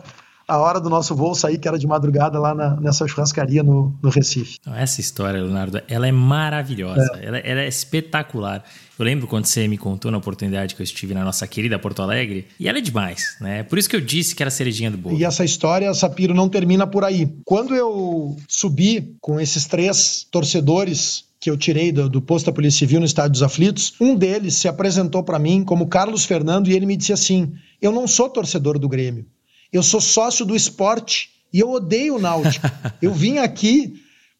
[0.50, 3.96] a hora do nosso voo sair, que era de madrugada, lá na, nessa churrascaria no,
[4.02, 4.58] no Recife.
[4.74, 7.26] Essa história, Leonardo, ela é maravilhosa, é.
[7.26, 8.64] Ela, ela, é espetacular.
[8.98, 12.02] Eu lembro quando você me contou na oportunidade que eu estive na nossa querida Porto
[12.02, 13.62] Alegre, e ela é demais, né?
[13.62, 15.16] Por isso que eu disse que era cerejinha do bolo.
[15.16, 17.32] E essa história, Sapiro, não termina por aí.
[17.44, 22.80] Quando eu subi com esses três torcedores que eu tirei do, do, posto da Polícia
[22.80, 26.74] Civil no Estádio dos Aflitos, um deles se apresentou para mim como Carlos Fernando e
[26.74, 29.24] ele me disse assim: Eu não sou torcedor do Grêmio.
[29.72, 32.66] Eu sou sócio do esporte e eu odeio o Náutico.
[33.00, 33.94] eu vim aqui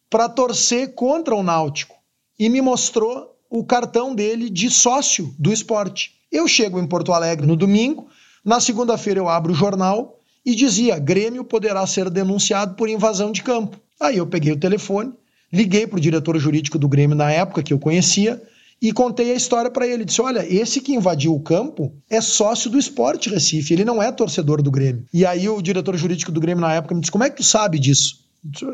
[0.09, 1.95] para torcer contra o Náutico
[2.37, 6.13] e me mostrou o cartão dele de sócio do esporte.
[6.31, 8.07] Eu chego em Porto Alegre no domingo,
[8.43, 13.43] na segunda-feira eu abro o jornal e dizia: Grêmio poderá ser denunciado por invasão de
[13.43, 13.79] campo.
[13.99, 15.13] Aí eu peguei o telefone,
[15.51, 18.41] liguei para o diretor jurídico do Grêmio na época que eu conhecia
[18.81, 20.03] e contei a história para ele.
[20.03, 24.11] Disse: Olha, esse que invadiu o campo é sócio do Esporte Recife, ele não é
[24.11, 25.05] torcedor do Grêmio.
[25.13, 27.43] E aí o diretor jurídico do Grêmio na época me disse: Como é que tu
[27.43, 28.21] sabe disso?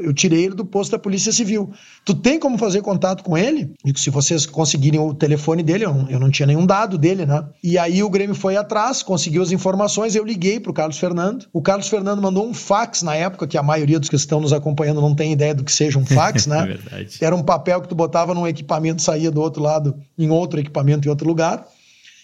[0.01, 1.73] Eu tirei ele do posto da Polícia Civil.
[2.06, 3.73] Tu tem como fazer contato com ele?
[3.84, 7.25] E se vocês conseguirem o telefone dele, eu não, eu não, tinha nenhum dado dele,
[7.25, 7.45] né?
[7.62, 11.47] E aí o Grêmio foi atrás, conseguiu as informações, eu liguei para o Carlos Fernando.
[11.51, 14.53] O Carlos Fernando mandou um fax na época, que a maioria dos que estão nos
[14.53, 16.60] acompanhando não tem ideia do que seja um fax, né?
[16.63, 17.17] é verdade.
[17.19, 21.10] Era um papel que tu botava num equipamento, saía do outro lado em outro equipamento
[21.10, 21.67] em outro lugar.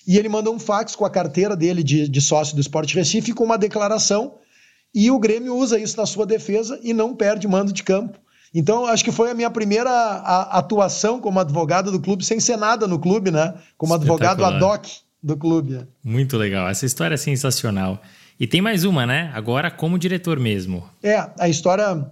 [0.07, 3.33] E ele mandou um fax com a carteira dele de, de sócio do Esporte Recife
[3.33, 4.35] com uma declaração
[4.93, 8.19] e o Grêmio usa isso na sua defesa e não perde mando de campo.
[8.53, 9.89] Então, acho que foi a minha primeira
[10.51, 13.55] atuação como advogado do clube, sem ser nada no clube, né?
[13.77, 14.85] Como advogado ad hoc
[15.23, 15.87] do clube.
[16.03, 16.69] Muito legal.
[16.69, 17.99] Essa história é sensacional.
[18.39, 19.31] E tem mais uma, né?
[19.33, 20.83] Agora como diretor mesmo.
[21.01, 22.07] É, a história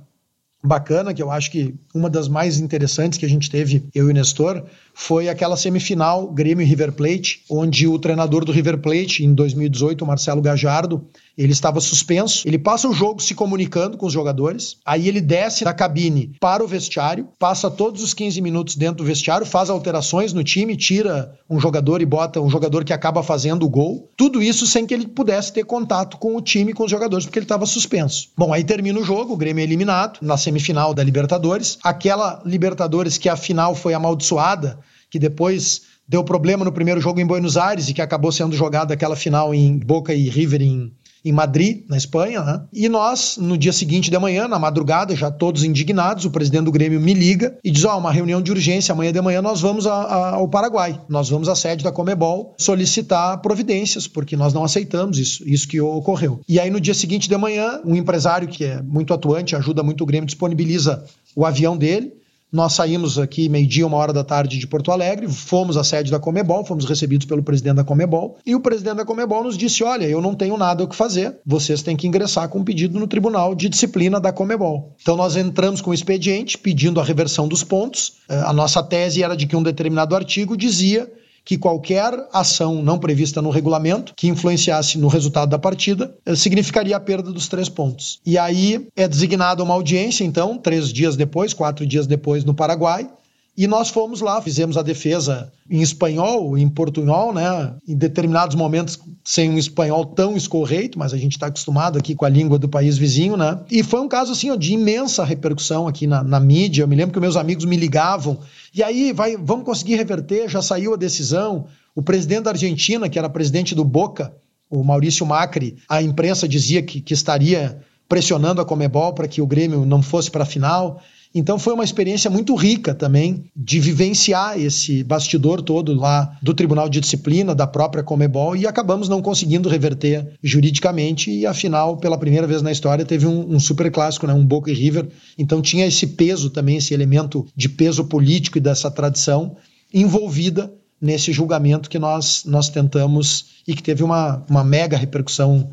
[0.63, 4.11] bacana, que eu acho que uma das mais interessantes que a gente teve, eu e
[4.11, 4.63] o Nestor,
[4.93, 10.03] foi aquela semifinal Grêmio e River Plate, onde o treinador do River Plate, em 2018,
[10.03, 11.03] o Marcelo Gajardo,
[11.37, 12.47] ele estava suspenso.
[12.47, 14.77] Ele passa o jogo se comunicando com os jogadores.
[14.85, 19.03] Aí ele desce da cabine para o vestiário, passa todos os 15 minutos dentro do
[19.03, 23.65] vestiário, faz alterações no time, tira um jogador e bota um jogador que acaba fazendo
[23.65, 24.09] o gol.
[24.17, 27.39] Tudo isso sem que ele pudesse ter contato com o time, com os jogadores, porque
[27.39, 28.29] ele estava suspenso.
[28.37, 31.77] Bom, aí termina o jogo, o Grêmio é eliminado na semifinal da Libertadores.
[31.83, 37.25] Aquela Libertadores que a final foi amaldiçoada, que depois deu problema no primeiro jogo em
[37.25, 40.91] Buenos Aires e que acabou sendo jogada aquela final em Boca e River em
[41.23, 42.63] em Madrid, na Espanha, né?
[42.73, 46.71] E nós, no dia seguinte de manhã, na madrugada, já todos indignados, o presidente do
[46.71, 49.61] Grêmio me liga e diz: Ó, oh, uma reunião de urgência, amanhã de manhã nós
[49.61, 54.53] vamos a, a, ao Paraguai, nós vamos à sede da Comebol solicitar providências, porque nós
[54.53, 56.41] não aceitamos isso, isso que ocorreu.
[56.47, 60.03] E aí, no dia seguinte de manhã, um empresário que é muito atuante, ajuda muito
[60.03, 61.03] o Grêmio, disponibiliza
[61.35, 62.20] o avião dele
[62.51, 66.19] nós saímos aqui meio-dia, uma hora da tarde de Porto Alegre, fomos à sede da
[66.19, 70.05] Comebol, fomos recebidos pelo presidente da Comebol, e o presidente da Comebol nos disse: Olha,
[70.05, 73.07] eu não tenho nada o que fazer, vocês têm que ingressar com um pedido no
[73.07, 74.95] Tribunal de Disciplina da Comebol.
[75.01, 78.13] Então nós entramos com o expediente pedindo a reversão dos pontos.
[78.27, 81.09] Eh, a nossa tese era de que um determinado artigo dizia
[81.43, 86.95] que qualquer ação não prevista no regulamento que influenciasse no resultado da partida eh, significaria
[86.95, 88.19] a perda dos três pontos.
[88.25, 93.09] E aí é designada uma audiência, então, três dias depois, quatro dias depois, no Paraguai,
[93.57, 97.73] e nós fomos lá, fizemos a defesa em espanhol, em portunhol, né?
[97.87, 102.25] Em determinados momentos sem um espanhol tão escorreito, mas a gente está acostumado aqui com
[102.25, 103.59] a língua do país vizinho, né?
[103.69, 106.83] E foi um caso assim ó, de imensa repercussão aqui na, na mídia.
[106.83, 108.39] Eu me lembro que meus amigos me ligavam
[108.73, 110.49] e aí vai, vamos conseguir reverter.
[110.49, 111.67] Já saiu a decisão.
[111.93, 114.33] O presidente da Argentina, que era presidente do Boca,
[114.69, 119.47] o Maurício Macri, a imprensa dizia que, que estaria pressionando a Comebol para que o
[119.47, 121.01] Grêmio não fosse para a final.
[121.33, 126.89] Então foi uma experiência muito rica também de vivenciar esse bastidor todo lá do Tribunal
[126.89, 132.45] de Disciplina, da própria Comebol, e acabamos não conseguindo reverter juridicamente, e afinal, pela primeira
[132.45, 134.33] vez na história, teve um, um super clássico, né?
[134.33, 135.07] um Boca e River.
[135.37, 139.55] Então tinha esse peso também, esse elemento de peso político e dessa tradição
[139.93, 145.71] envolvida nesse julgamento que nós, nós tentamos e que teve uma, uma mega repercussão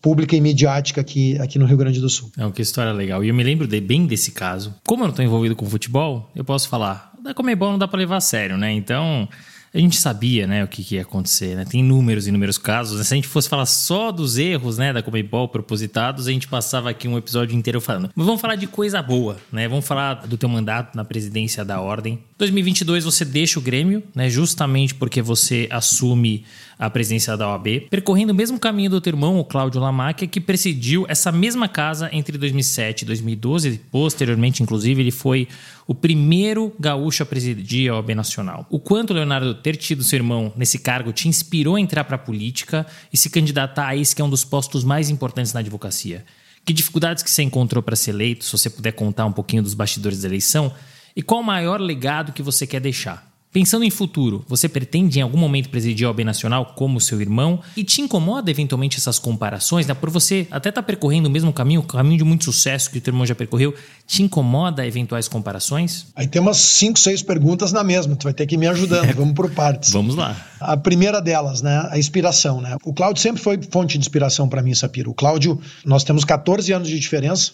[0.00, 2.30] pública e midiática aqui, aqui no Rio Grande do Sul.
[2.36, 3.22] É uma história legal.
[3.24, 4.74] E eu me lembro de, bem desse caso.
[4.86, 7.98] Como eu não estou envolvido com futebol, eu posso falar, da Comebol não dá para
[7.98, 8.72] levar a sério, né?
[8.72, 9.28] Então,
[9.72, 11.64] a gente sabia, né, o que, que ia acontecer, né?
[11.64, 12.98] Tem inúmeros e inúmeros casos.
[12.98, 13.04] Né?
[13.04, 16.90] Se a gente fosse falar só dos erros, né, da Comebol propositados, a gente passava
[16.90, 18.10] aqui um episódio inteiro falando.
[18.14, 19.68] Mas vamos falar de coisa boa, né?
[19.68, 22.18] Vamos falar do teu mandato na presidência da Ordem.
[22.38, 26.44] 2022 você deixa o Grêmio, né, justamente porque você assume
[26.80, 30.40] a presidência da OAB, percorrendo o mesmo caminho do teu irmão, o Cláudio Lamáquia, que
[30.40, 33.80] presidiu essa mesma casa entre 2007 e 2012.
[33.92, 35.46] Posteriormente, inclusive, ele foi
[35.86, 38.66] o primeiro gaúcho a presidir a OAB Nacional.
[38.70, 42.18] O quanto, Leonardo, ter tido seu irmão nesse cargo te inspirou a entrar para a
[42.18, 46.24] política e se candidatar a esse que é um dos postos mais importantes na advocacia?
[46.64, 49.74] Que dificuldades que você encontrou para ser eleito, se você puder contar um pouquinho dos
[49.74, 50.72] bastidores da eleição,
[51.14, 53.29] e qual o maior legado que você quer deixar?
[53.52, 57.60] Pensando em futuro, você pretende em algum momento presidir a OAB Nacional como seu irmão?
[57.76, 59.94] E te incomoda eventualmente essas comparações, né?
[59.94, 62.98] Por você até estar tá percorrendo o mesmo caminho, o caminho de muito sucesso que
[62.98, 63.74] o teu irmão já percorreu,
[64.06, 66.06] te incomoda eventuais comparações?
[66.14, 69.12] Aí tem umas 5, 6 perguntas na mesma, tu vai ter que ir me ajudando,
[69.18, 69.90] vamos por partes.
[69.90, 70.36] vamos lá.
[70.60, 72.76] A primeira delas, né, a inspiração, né?
[72.84, 75.10] O Cláudio sempre foi fonte de inspiração para mim, Sapiro.
[75.10, 77.50] O Cláudio, nós temos 14 anos de diferença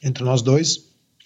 [0.00, 0.78] entre nós dois,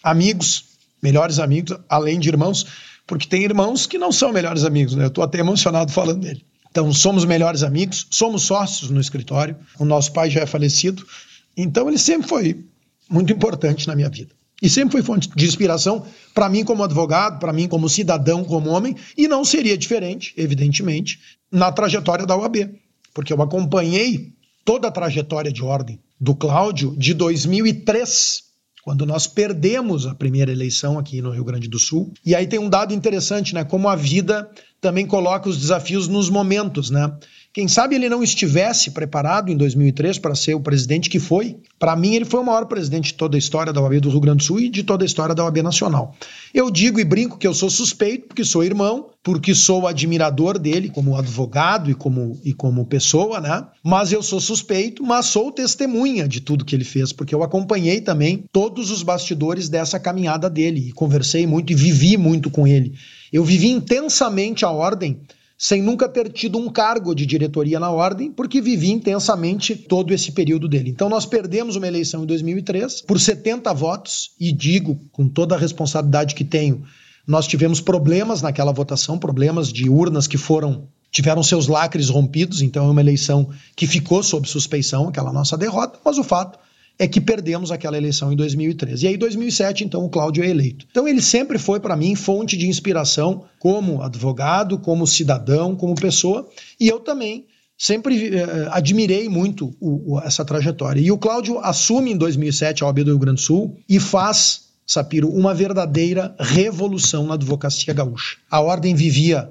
[0.03, 0.65] amigos,
[1.03, 2.67] melhores amigos, além de irmãos
[3.07, 5.05] porque tem irmãos que não são melhores amigos, né?
[5.05, 6.45] Eu estou até emocionado falando dele.
[6.71, 11.07] Então, somos melhores amigos, somos sócios no escritório, o nosso pai já é falecido,
[11.55, 12.65] então ele sempre foi
[13.11, 14.35] muito importante na minha vida.
[14.63, 18.71] E sempre foi fonte de inspiração para mim como advogado, para mim como cidadão, como
[18.71, 21.19] homem, e não seria diferente, evidentemente,
[21.51, 22.71] na trajetória da UAB,
[23.13, 24.33] porque eu acompanhei
[24.65, 28.52] toda a trajetória de ordem do Cláudio de 2003
[28.83, 32.13] quando nós perdemos a primeira eleição aqui no Rio Grande do Sul.
[32.27, 33.63] E aí tem um dado interessante, né?
[33.63, 37.17] Como a vida também coloca os desafios nos momentos, né?
[37.55, 41.59] Quem sabe ele não estivesse preparado em 2003 para ser o presidente que foi.
[41.79, 44.21] Para mim, ele foi o maior presidente de toda a história da OAB do Rio
[44.21, 46.17] Grande do Sul e de toda a história da OAB Nacional.
[46.55, 50.89] Eu digo e brinco que eu sou suspeito, porque sou irmão, porque sou admirador dele
[50.89, 53.67] como advogado e como, e como pessoa, né?
[53.85, 58.01] Mas eu sou suspeito, mas sou testemunha de tudo que ele fez, porque eu acompanhei
[58.01, 62.95] também todos os bastidores dessa caminhada dele e conversei muito e vivi muito com ele.
[63.31, 65.21] Eu vivi intensamente a ordem
[65.63, 70.33] sem nunca ter tido um cargo de diretoria na ordem, porque vivi intensamente todo esse
[70.33, 70.91] período dele.
[70.91, 75.59] Então nós perdemos uma eleição em 2003 por 70 votos e digo com toda a
[75.59, 76.83] responsabilidade que tenho,
[77.25, 82.89] nós tivemos problemas naquela votação, problemas de urnas que foram tiveram seus lacres rompidos, então
[82.89, 86.59] é uma eleição que ficou sob suspeição, aquela nossa derrota, mas o fato
[86.99, 89.05] é que perdemos aquela eleição em 2013.
[89.05, 90.87] E aí, em 2007, então, o Cláudio é eleito.
[90.91, 96.49] Então, ele sempre foi, para mim, fonte de inspiração como advogado, como cidadão, como pessoa.
[96.79, 101.01] E eu também sempre eh, admirei muito o, o, essa trajetória.
[101.01, 104.69] E o Cláudio assume em 2007 a OAB do Rio Grande do Sul e faz,
[104.87, 108.37] Sapiro, uma verdadeira revolução na advocacia gaúcha.
[108.51, 109.51] A ordem vivia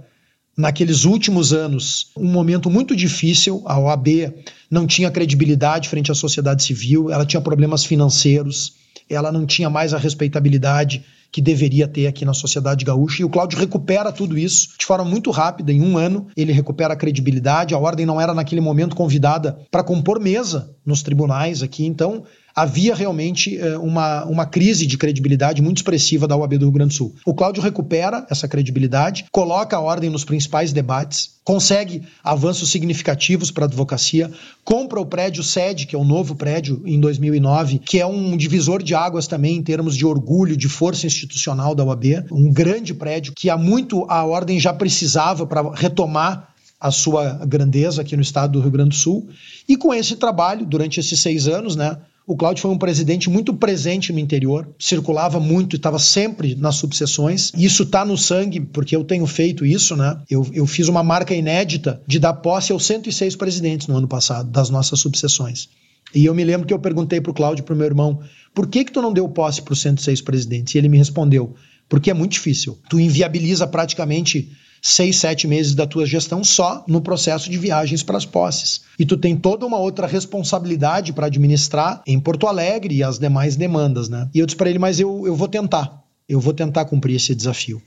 [0.58, 3.62] naqueles últimos anos um momento muito difícil.
[3.66, 4.34] A OAB
[4.70, 8.74] não tinha credibilidade frente à sociedade civil, ela tinha problemas financeiros,
[9.10, 13.22] ela não tinha mais a respeitabilidade que deveria ter aqui na sociedade gaúcha.
[13.22, 16.28] E o Cláudio recupera tudo isso de forma muito rápida, em um ano.
[16.36, 17.74] Ele recupera a credibilidade.
[17.74, 21.86] A ordem não era naquele momento convidada para compor mesa nos tribunais aqui.
[21.86, 22.24] Então,
[22.56, 26.90] havia realmente eh, uma, uma crise de credibilidade muito expressiva da UAB do Rio Grande
[26.90, 27.16] do Sul.
[27.26, 33.66] O Cláudio recupera essa credibilidade, coloca a ordem nos principais debates, consegue avanços significativos para
[33.66, 34.32] a advocacia,
[34.64, 38.84] compra o prédio sede, que é o novo prédio em 2009, que é um divisor
[38.84, 43.34] de águas também em termos de orgulho, de força institucional da UAB, um grande prédio
[43.36, 48.54] que há muito a ordem já precisava para retomar a sua grandeza aqui no estado
[48.54, 49.30] do Rio Grande do Sul.
[49.70, 51.96] E com esse trabalho, durante esses seis anos, né,
[52.32, 57.52] o Cláudio foi um presidente muito presente no interior, circulava muito, estava sempre nas subseções.
[57.58, 60.18] Isso está no sangue, porque eu tenho feito isso, né?
[60.30, 64.50] Eu, eu fiz uma marca inédita de dar posse aos 106 presidentes no ano passado,
[64.50, 65.68] das nossas subseções.
[66.16, 68.22] E eu me lembro que eu perguntei para o Cláudio, para o meu irmão,
[68.56, 70.74] por que, que tu não deu posse para os 106 presidentes?
[70.74, 71.54] E ele me respondeu,
[71.90, 72.80] porque é muito difícil.
[72.90, 74.50] Tu inviabiliza praticamente
[74.82, 78.82] seis, sete meses da tua gestão só no processo de viagens para as posses.
[78.98, 83.56] E tu tem toda uma outra responsabilidade para administrar em Porto Alegre e as demais
[83.56, 84.28] demandas, né?
[84.34, 86.02] E eu disse para ele, mas eu, eu vou tentar.
[86.28, 87.82] Eu vou tentar cumprir esse desafio.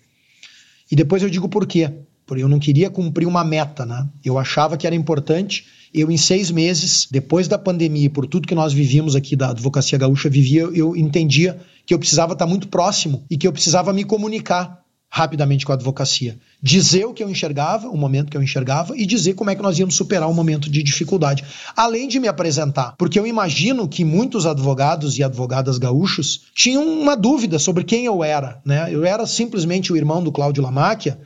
[0.90, 1.90] E depois eu digo por quê.
[2.26, 4.09] Porque eu não queria cumprir uma meta, né?
[4.24, 5.66] Eu achava que era importante.
[5.92, 9.98] Eu, em seis meses, depois da pandemia, por tudo que nós vivíamos aqui da Advocacia
[9.98, 14.04] Gaúcha, vivia, eu entendia que eu precisava estar muito próximo e que eu precisava me
[14.04, 14.84] comunicar
[15.14, 16.37] rapidamente com a advocacia.
[16.61, 19.62] Dizer o que eu enxergava, o momento que eu enxergava, e dizer como é que
[19.62, 21.44] nós íamos superar o momento de dificuldade.
[21.77, 27.16] Além de me apresentar, porque eu imagino que muitos advogados e advogadas gaúchos tinham uma
[27.16, 28.61] dúvida sobre quem eu era.
[28.64, 28.88] Né?
[28.92, 31.16] Eu era simplesmente o irmão do Cláudio Lamáquia,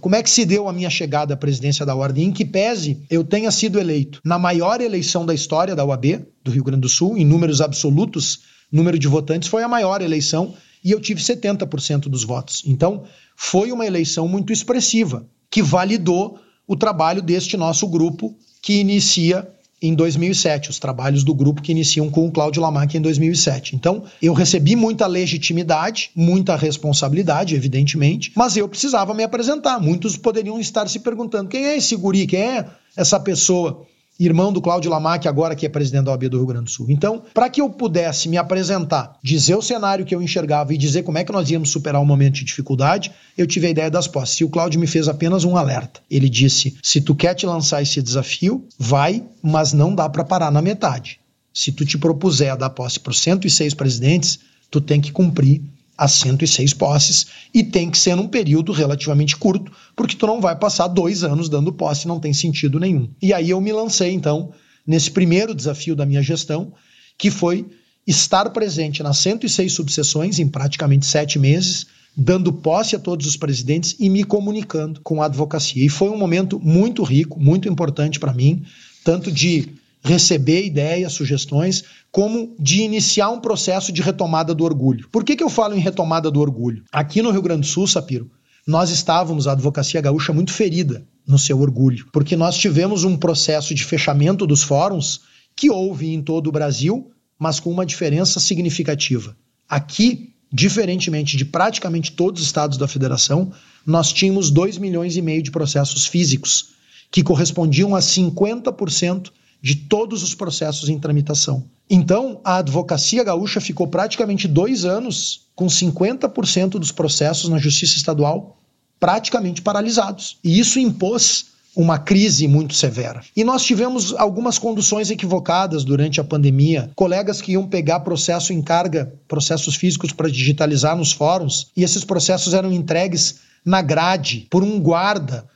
[0.00, 2.24] como é que se deu a minha chegada à presidência da Ordem?
[2.24, 6.50] Em que pese eu tenha sido eleito na maior eleição da história da UAB, do
[6.50, 8.40] Rio Grande do Sul, em números absolutos,
[8.72, 10.54] número de votantes, foi a maior eleição
[10.86, 12.62] e eu tive 70% dos votos.
[12.64, 13.02] Então,
[13.34, 19.50] foi uma eleição muito expressiva, que validou o trabalho deste nosso grupo que inicia
[19.82, 23.74] em 2007, os trabalhos do grupo que iniciam com o Cláudio Lamac em 2007.
[23.74, 29.80] Então, eu recebi muita legitimidade, muita responsabilidade, evidentemente, mas eu precisava me apresentar.
[29.80, 32.28] Muitos poderiam estar se perguntando: quem é esse guri?
[32.28, 33.84] Quem é essa pessoa?
[34.18, 36.86] Irmão do Cláudio Lamac, agora que é presidente da OAB do Rio Grande do Sul.
[36.88, 41.02] Então, para que eu pudesse me apresentar, dizer o cenário que eu enxergava e dizer
[41.02, 44.08] como é que nós íamos superar um momento de dificuldade, eu tive a ideia das
[44.08, 44.40] posses.
[44.40, 46.00] E o Cláudio me fez apenas um alerta.
[46.10, 50.50] Ele disse: se tu quer te lançar esse desafio, vai, mas não dá para parar
[50.50, 51.20] na metade.
[51.52, 54.38] Se tu te propuser a dar posse para os 106 presidentes,
[54.70, 55.62] tu tem que cumprir
[55.96, 60.54] as 106 posses e tem que ser num período relativamente curto, porque tu não vai
[60.56, 63.08] passar dois anos dando posse, não tem sentido nenhum.
[63.20, 64.52] E aí eu me lancei, então,
[64.86, 66.72] nesse primeiro desafio da minha gestão,
[67.16, 67.66] que foi
[68.06, 73.96] estar presente nas 106 subseções em praticamente sete meses, dando posse a todos os presidentes
[73.98, 75.84] e me comunicando com a advocacia.
[75.84, 78.62] E foi um momento muito rico, muito importante para mim,
[79.04, 79.68] tanto de
[80.02, 85.08] receber ideias, sugestões, como de iniciar um processo de retomada do orgulho.
[85.10, 86.84] Por que, que eu falo em retomada do orgulho?
[86.92, 88.30] Aqui no Rio Grande do Sul, Sapiro,
[88.66, 93.74] nós estávamos, a advocacia gaúcha, muito ferida no seu orgulho, porque nós tivemos um processo
[93.74, 95.20] de fechamento dos fóruns
[95.54, 99.36] que houve em todo o Brasil, mas com uma diferença significativa.
[99.68, 103.52] Aqui, diferentemente de praticamente todos os estados da federação,
[103.84, 106.70] nós tínhamos 2 milhões e meio de processos físicos,
[107.10, 109.30] que correspondiam a 50%
[109.60, 111.64] de todos os processos em tramitação.
[111.88, 118.58] Então, a advocacia gaúcha ficou praticamente dois anos com 50% dos processos na Justiça Estadual
[118.98, 120.38] praticamente paralisados.
[120.42, 123.22] E isso impôs uma crise muito severa.
[123.36, 128.62] E nós tivemos algumas conduções equivocadas durante a pandemia, colegas que iam pegar processo em
[128.62, 134.62] carga, processos físicos para digitalizar nos fóruns, e esses processos eram entregues na grade por
[134.62, 135.46] um guarda,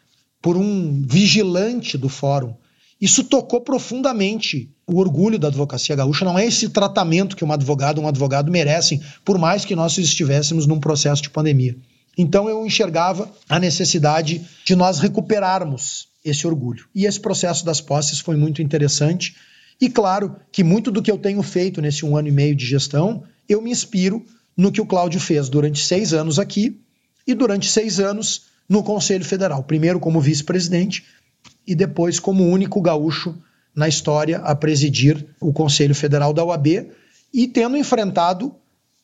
[0.43, 2.55] por um vigilante do fórum.
[3.01, 6.25] Isso tocou profundamente o orgulho da advocacia gaúcha.
[6.25, 10.67] Não é esse tratamento que um advogado um advogado merecem, por mais que nós estivéssemos
[10.67, 11.77] num processo de pandemia.
[12.19, 16.87] Então eu enxergava a necessidade de nós recuperarmos esse orgulho.
[16.95, 19.35] E esse processo das posses foi muito interessante.
[19.81, 22.67] E claro que muito do que eu tenho feito nesse um ano e meio de
[22.67, 26.79] gestão, eu me inspiro no que o Cláudio fez durante seis anos aqui
[27.27, 29.63] e durante seis anos no Conselho Federal.
[29.65, 31.05] Primeiro como vice-presidente
[31.66, 33.37] e depois como único gaúcho
[33.75, 36.90] na história a presidir o Conselho Federal da UAB
[37.33, 38.55] e tendo enfrentado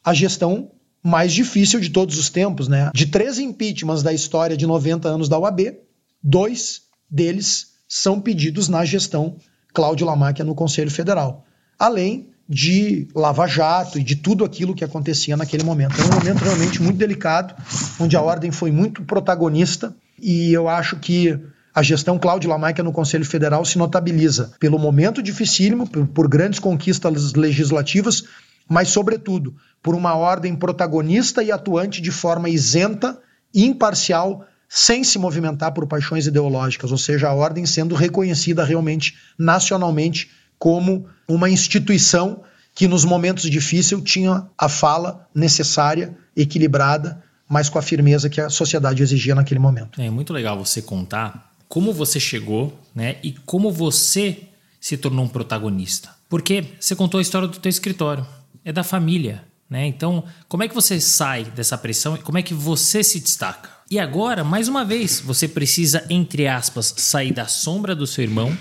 [0.04, 0.70] a gestão
[1.02, 2.90] mais difícil de todos os tempos, né?
[2.92, 5.78] De três impeachments da história de 90 anos da UAB,
[6.22, 9.36] dois deles são pedidos na gestão
[9.72, 11.44] Cláudio Lamáquia no Conselho Federal,
[11.78, 16.00] além de Lava Jato e de tudo aquilo que acontecia naquele momento.
[16.00, 17.54] É um momento realmente muito delicado,
[18.00, 21.38] onde a ordem foi muito protagonista e eu acho que
[21.76, 27.34] a gestão Cláudio Lamaica no Conselho Federal se notabiliza pelo momento dificílimo, por, grandes conquistas
[27.34, 28.24] legislativas,
[28.66, 33.20] mas, sobretudo, por uma ordem protagonista e atuante de forma isenta,
[33.54, 40.30] imparcial, sem se movimentar por paixões ideológicas, ou seja, a ordem sendo reconhecida realmente nacionalmente
[40.58, 42.42] como uma instituição
[42.74, 48.48] que nos momentos difíceis tinha a fala necessária, equilibrada, mas com a firmeza que a
[48.48, 50.00] sociedade exigia naquele momento.
[50.00, 54.44] É muito legal você contar como você chegou, né, e como você
[54.80, 56.14] se tornou um protagonista.
[56.28, 58.26] Porque você contou a história do teu escritório,
[58.64, 59.86] é da família, né?
[59.86, 63.70] Então, como é que você sai dessa pressão e como é que você se destaca?
[63.90, 68.56] E agora, mais uma vez, você precisa, entre aspas, sair da sombra do seu irmão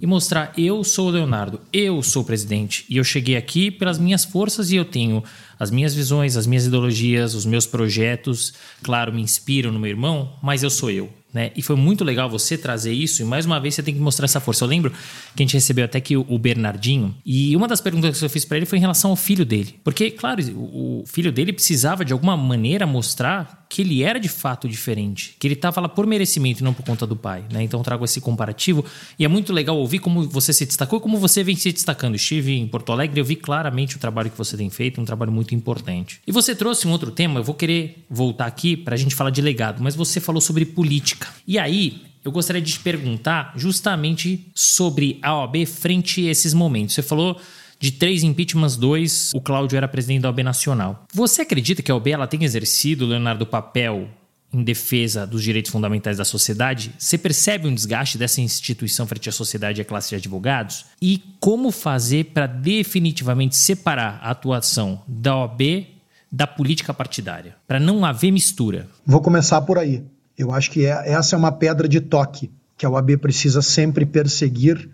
[0.00, 3.98] e mostrar: eu sou o Leonardo, eu sou o presidente e eu cheguei aqui pelas
[3.98, 5.22] minhas forças e eu tenho
[5.58, 8.54] as minhas visões, as minhas ideologias, os meus projetos.
[8.82, 11.12] Claro, me inspiram no meu irmão, mas eu sou eu.
[11.32, 11.52] Né?
[11.56, 14.24] E foi muito legal você trazer isso, e mais uma vez você tem que mostrar
[14.24, 14.64] essa força.
[14.64, 18.24] Eu lembro que a gente recebeu até que o Bernardinho, e uma das perguntas que
[18.24, 19.78] eu fiz para ele foi em relação ao filho dele.
[19.84, 24.68] Porque, claro, o filho dele precisava de alguma maneira mostrar que ele era de fato
[24.68, 27.44] diferente, que ele estava lá por merecimento e não por conta do pai.
[27.52, 27.62] Né?
[27.62, 28.84] Então trago esse comparativo,
[29.16, 32.16] e é muito legal ouvir como você se destacou e como você vem se destacando.
[32.16, 35.30] Estive em Porto Alegre, eu vi claramente o trabalho que você tem feito, um trabalho
[35.30, 36.20] muito importante.
[36.26, 39.30] E você trouxe um outro tema, eu vou querer voltar aqui para a gente falar
[39.30, 41.28] de legado, mas você falou sobre política.
[41.46, 46.96] E aí, eu gostaria de te perguntar justamente sobre a OAB frente a esses momentos.
[46.96, 47.40] Você falou
[47.80, 51.06] de três impeachments, dois, o Cláudio era presidente da OAB Nacional.
[51.14, 54.06] Você acredita que a OAB ela tem exercido, Leonardo, papel
[54.52, 56.92] em defesa dos direitos fundamentais da sociedade?
[56.98, 60.84] Você percebe um desgaste dessa instituição frente à sociedade e à classe de advogados?
[61.00, 65.86] E como fazer para definitivamente separar a atuação da OAB
[66.30, 68.88] da política partidária, para não haver mistura?
[69.06, 70.04] Vou começar por aí.
[70.36, 74.04] Eu acho que é, essa é uma pedra de toque que a OAB precisa sempre
[74.04, 74.90] perseguir,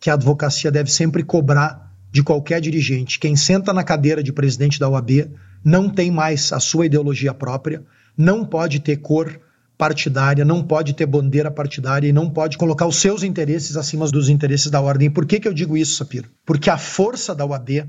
[0.00, 1.85] que a advocacia deve sempre cobrar
[2.16, 3.18] de qualquer dirigente.
[3.18, 5.28] Quem senta na cadeira de presidente da OAB
[5.62, 7.84] não tem mais a sua ideologia própria,
[8.16, 9.38] não pode ter cor
[9.76, 14.30] partidária, não pode ter bandeira partidária e não pode colocar os seus interesses acima dos
[14.30, 15.10] interesses da ordem.
[15.10, 16.30] Por que, que eu digo isso, Sapiro?
[16.46, 17.84] Porque a força da OAB,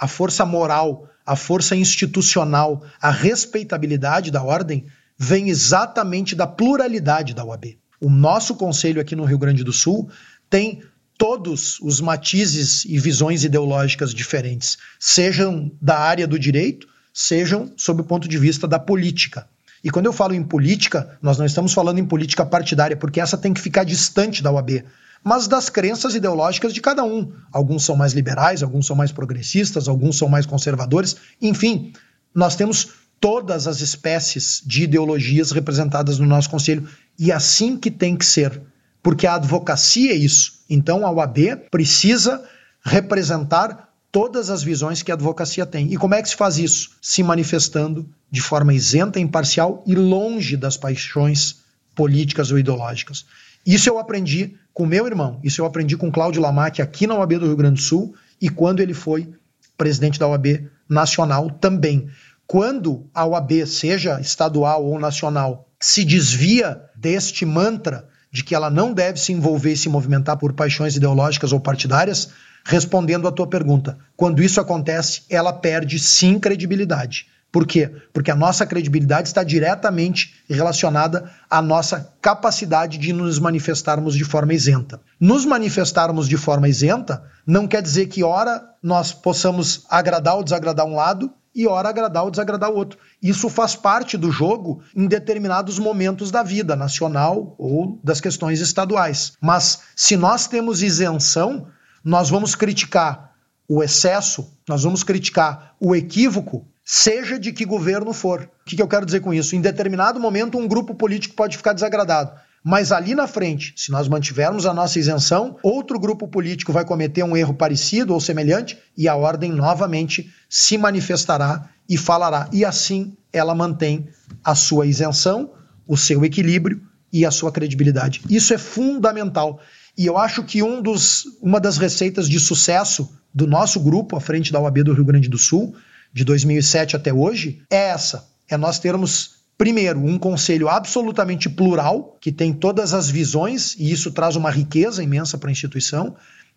[0.00, 4.86] a força moral, a força institucional, a respeitabilidade da ordem
[5.18, 7.76] vem exatamente da pluralidade da UAB.
[8.00, 10.08] O nosso conselho aqui no Rio Grande do Sul
[10.48, 10.80] tem
[11.18, 18.04] todos os matizes e visões ideológicas diferentes, sejam da área do direito, sejam sob o
[18.04, 19.48] ponto de vista da política.
[19.82, 23.38] E quando eu falo em política, nós não estamos falando em política partidária, porque essa
[23.38, 24.84] tem que ficar distante da UAB,
[25.22, 27.32] mas das crenças ideológicas de cada um.
[27.52, 31.92] Alguns são mais liberais, alguns são mais progressistas, alguns são mais conservadores, enfim,
[32.34, 32.88] nós temos
[33.20, 36.86] todas as espécies de ideologias representadas no nosso conselho.
[37.18, 38.60] E assim que tem que ser,
[39.06, 40.64] porque a advocacia é isso.
[40.68, 42.42] Então a OAB precisa
[42.84, 45.92] representar todas as visões que a advocacia tem.
[45.92, 46.90] E como é que se faz isso?
[47.00, 51.58] Se manifestando de forma isenta, imparcial e longe das paixões
[51.94, 53.24] políticas ou ideológicas.
[53.64, 57.34] Isso eu aprendi com meu irmão, isso eu aprendi com Cláudio Lamac aqui na OAB
[57.34, 59.32] do Rio Grande do Sul e quando ele foi
[59.78, 62.08] presidente da OAB nacional também.
[62.44, 68.92] Quando a OAB, seja estadual ou nacional, se desvia deste mantra de que ela não
[68.92, 72.28] deve se envolver e se movimentar por paixões ideológicas ou partidárias,
[72.66, 77.28] respondendo à tua pergunta, quando isso acontece, ela perde sim credibilidade.
[77.50, 77.90] Por quê?
[78.12, 84.52] Porque a nossa credibilidade está diretamente relacionada à nossa capacidade de nos manifestarmos de forma
[84.52, 85.00] isenta.
[85.18, 90.84] Nos manifestarmos de forma isenta não quer dizer que, ora, nós possamos agradar ou desagradar
[90.84, 92.98] um lado e ora agradar ou desagradar o outro.
[93.22, 99.32] Isso faz parte do jogo em determinados momentos da vida nacional ou das questões estaduais.
[99.40, 101.66] Mas se nós temos isenção,
[102.04, 103.32] nós vamos criticar
[103.66, 108.42] o excesso, nós vamos criticar o equívoco, seja de que governo for.
[108.42, 109.56] O que eu quero dizer com isso?
[109.56, 112.38] Em determinado momento, um grupo político pode ficar desagradado.
[112.68, 117.22] Mas ali na frente, se nós mantivermos a nossa isenção, outro grupo político vai cometer
[117.22, 122.48] um erro parecido ou semelhante e a ordem novamente se manifestará e falará.
[122.52, 124.08] E assim ela mantém
[124.42, 125.52] a sua isenção,
[125.86, 128.22] o seu equilíbrio e a sua credibilidade.
[128.28, 129.60] Isso é fundamental.
[129.96, 134.20] E eu acho que um dos, uma das receitas de sucesso do nosso grupo à
[134.20, 135.76] frente da OAB do Rio Grande do Sul,
[136.12, 142.30] de 2007 até hoje, é essa: é nós termos Primeiro, um conselho absolutamente plural, que
[142.30, 146.14] tem todas as visões, e isso traz uma riqueza imensa para a instituição.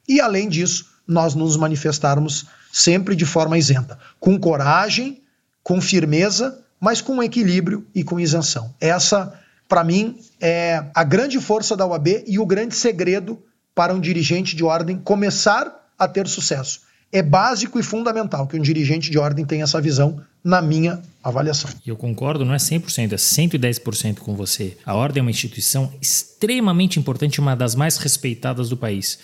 [0.07, 5.21] E, além disso, nós nos manifestarmos sempre de forma isenta, com coragem,
[5.63, 8.73] com firmeza, mas com equilíbrio e com isenção.
[8.79, 9.39] Essa
[9.69, 13.39] para mim, é a grande força da UAB e o grande segredo
[13.75, 16.81] para um dirigente de ordem começar a ter sucesso.
[17.11, 21.69] É básico e fundamental que um dirigente de ordem tenha essa visão, na minha avaliação.
[21.85, 24.77] Eu concordo, não é 100%, é 110% com você.
[24.85, 29.19] A ordem é uma instituição extremamente importante, uma das mais respeitadas do país.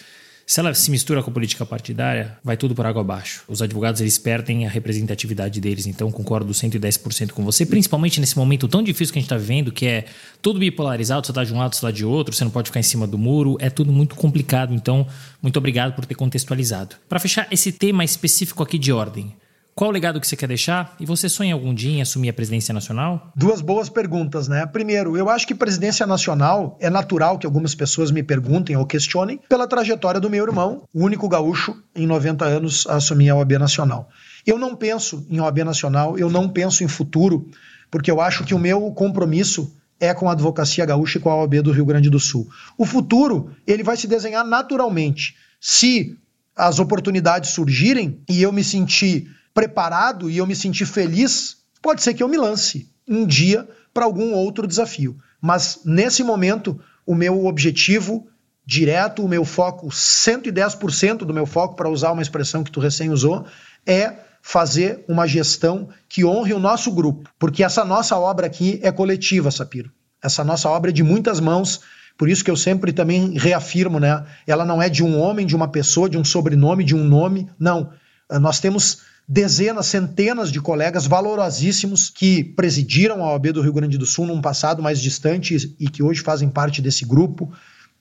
[0.48, 3.44] Se ela se mistura com política partidária, vai tudo por água abaixo.
[3.48, 8.68] Os advogados eles perdem a representatividade deles, então concordo 110% com você, principalmente nesse momento
[8.68, 10.06] tão difícil que a gente está vivendo, que é
[10.44, 12.80] tudo bipolarizado, você está de um lado, você está de outro, você não pode ficar
[12.80, 14.72] em cima do muro, é tudo muito complicado.
[14.72, 15.08] Então,
[15.42, 16.96] muito obrigado por ter contextualizado.
[17.10, 19.34] Para fechar esse tema específico aqui de ordem,
[19.78, 20.96] qual o legado que você quer deixar?
[21.02, 23.34] E você sonha algum dia em assumir a presidência nacional?
[23.36, 24.66] Duas boas perguntas, né?
[24.66, 29.38] Primeiro, eu acho que presidência nacional é natural que algumas pessoas me perguntem ou questionem
[29.50, 33.52] pela trajetória do meu irmão, o único gaúcho em 90 anos a assumir a OAB
[33.60, 34.08] Nacional.
[34.48, 37.46] Eu não penso em OAB Nacional, eu não penso em futuro,
[37.92, 41.36] porque eu acho que o meu compromisso é com a advocacia gaúcha e com a
[41.36, 42.48] OAB do Rio Grande do Sul.
[42.78, 45.36] O futuro, ele vai se desenhar naturalmente.
[45.60, 46.18] Se
[46.56, 52.14] as oportunidades surgirem e eu me sentir preparado e eu me sentir feliz, pode ser
[52.14, 55.18] que eu me lance um dia para algum outro desafio.
[55.42, 58.28] Mas nesse momento, o meu objetivo
[58.66, 63.10] direto, o meu foco, 110% do meu foco, para usar uma expressão que tu recém
[63.12, 63.46] usou,
[63.86, 67.30] é fazer uma gestão que honre o nosso grupo.
[67.40, 69.92] Porque essa nossa obra aqui é coletiva, Sapiro.
[70.22, 71.82] Essa nossa obra é de muitas mãos.
[72.18, 74.26] Por isso que eu sempre também reafirmo, né?
[74.46, 77.50] Ela não é de um homem, de uma pessoa, de um sobrenome, de um nome.
[77.60, 77.92] Não.
[78.42, 84.06] Nós temos dezenas, centenas de colegas valorosíssimos que presidiram a OAB do Rio Grande do
[84.06, 87.52] Sul num passado mais distante e que hoje fazem parte desse grupo.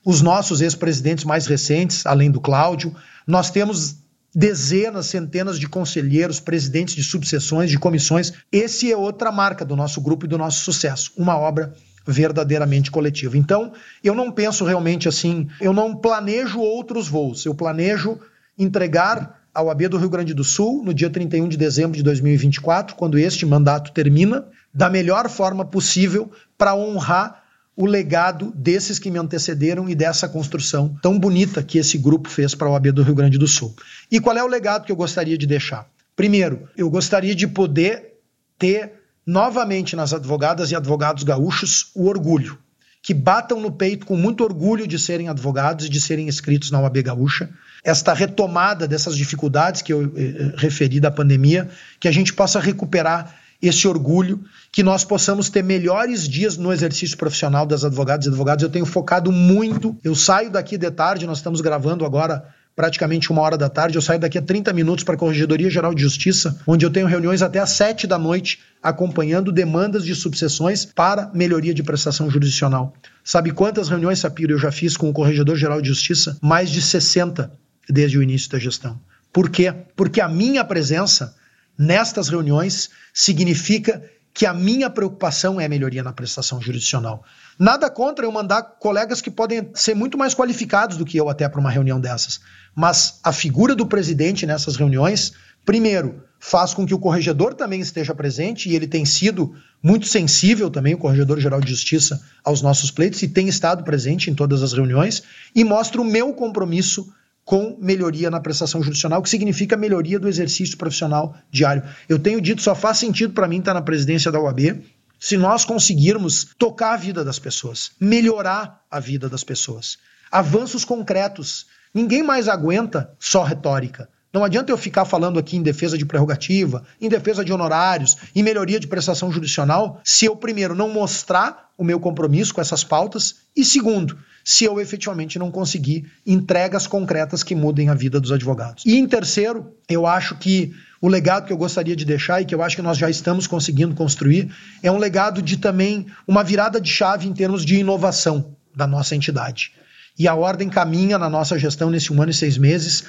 [0.05, 2.95] Os nossos ex-presidentes mais recentes, além do Cláudio,
[3.25, 3.95] nós temos
[4.35, 8.33] dezenas, centenas de conselheiros, presidentes de subseções, de comissões.
[8.51, 11.73] Esse é outra marca do nosso grupo e do nosso sucesso, uma obra
[12.05, 13.35] verdadeiramente coletiva.
[13.35, 13.73] Então,
[14.03, 18.19] eu não penso realmente assim, eu não planejo outros voos, eu planejo
[18.59, 22.95] entregar ao AB do Rio Grande do Sul no dia 31 de dezembro de 2024,
[22.95, 27.43] quando este mandato termina, da melhor forma possível para honrar
[27.77, 32.53] o legado desses que me antecederam e dessa construção tão bonita que esse grupo fez
[32.53, 33.73] para a OAB do Rio Grande do Sul.
[34.11, 35.87] E qual é o legado que eu gostaria de deixar?
[36.15, 38.19] Primeiro, eu gostaria de poder
[38.59, 38.93] ter
[39.25, 42.57] novamente nas advogadas e advogados gaúchos o orgulho,
[43.01, 46.79] que batam no peito com muito orgulho de serem advogados e de serem inscritos na
[46.79, 47.49] OAB Gaúcha,
[47.85, 51.69] esta retomada dessas dificuldades que eu eh, referi da pandemia,
[51.99, 57.15] que a gente possa recuperar esse orgulho, que nós possamos ter melhores dias no exercício
[57.15, 58.63] profissional das advogadas e advogados.
[58.63, 59.95] Eu tenho focado muito.
[60.03, 62.43] Eu saio daqui de tarde, nós estamos gravando agora
[62.75, 63.97] praticamente uma hora da tarde.
[63.97, 67.07] Eu saio daqui a 30 minutos para a Corregedoria Geral de Justiça, onde eu tenho
[67.07, 72.93] reuniões até às 7 da noite, acompanhando demandas de subseções para melhoria de prestação jurisdicional.
[73.23, 76.37] Sabe quantas reuniões, Sapiro, eu já fiz com o Corregedor Geral de Justiça?
[76.41, 77.51] Mais de 60
[77.89, 78.99] desde o início da gestão.
[79.31, 79.73] Por quê?
[79.95, 81.35] Porque a minha presença
[81.77, 84.01] nestas reuniões significa
[84.35, 87.23] que a minha preocupação é a melhoria na prestação jurisdicional.
[87.57, 91.47] Nada contra eu mandar colegas que podem ser muito mais qualificados do que eu até
[91.47, 92.41] para uma reunião dessas.
[92.75, 95.31] Mas a figura do presidente nessas reuniões,
[95.65, 100.69] primeiro, faz com que o corregedor também esteja presente e ele tem sido muito sensível
[100.69, 104.61] também, o Corregedor Geral de Justiça, aos nossos pleitos e tem estado presente em todas
[104.61, 105.23] as reuniões
[105.55, 107.09] e mostra o meu compromisso
[107.45, 111.83] com melhoria na prestação judicial, que significa melhoria do exercício profissional diário.
[112.09, 114.83] Eu tenho dito, só faz sentido para mim estar na presidência da UAB
[115.19, 119.97] se nós conseguirmos tocar a vida das pessoas, melhorar a vida das pessoas.
[120.31, 121.67] Avanços concretos.
[121.93, 124.09] Ninguém mais aguenta só retórica.
[124.33, 128.43] Não adianta eu ficar falando aqui em defesa de prerrogativa, em defesa de honorários, em
[128.43, 133.35] melhoria de prestação judicial, se eu, primeiro, não mostrar o meu compromisso com essas pautas,
[133.55, 138.85] e segundo, se eu efetivamente não conseguir entregas concretas que mudem a vida dos advogados.
[138.85, 142.55] E em terceiro, eu acho que o legado que eu gostaria de deixar e que
[142.55, 144.51] eu acho que nós já estamos conseguindo construir
[144.81, 149.15] é um legado de também uma virada de chave em termos de inovação da nossa
[149.15, 149.73] entidade.
[150.17, 153.03] E a ordem caminha na nossa gestão nesse um ano e seis meses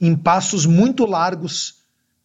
[0.00, 1.74] em passos muito largos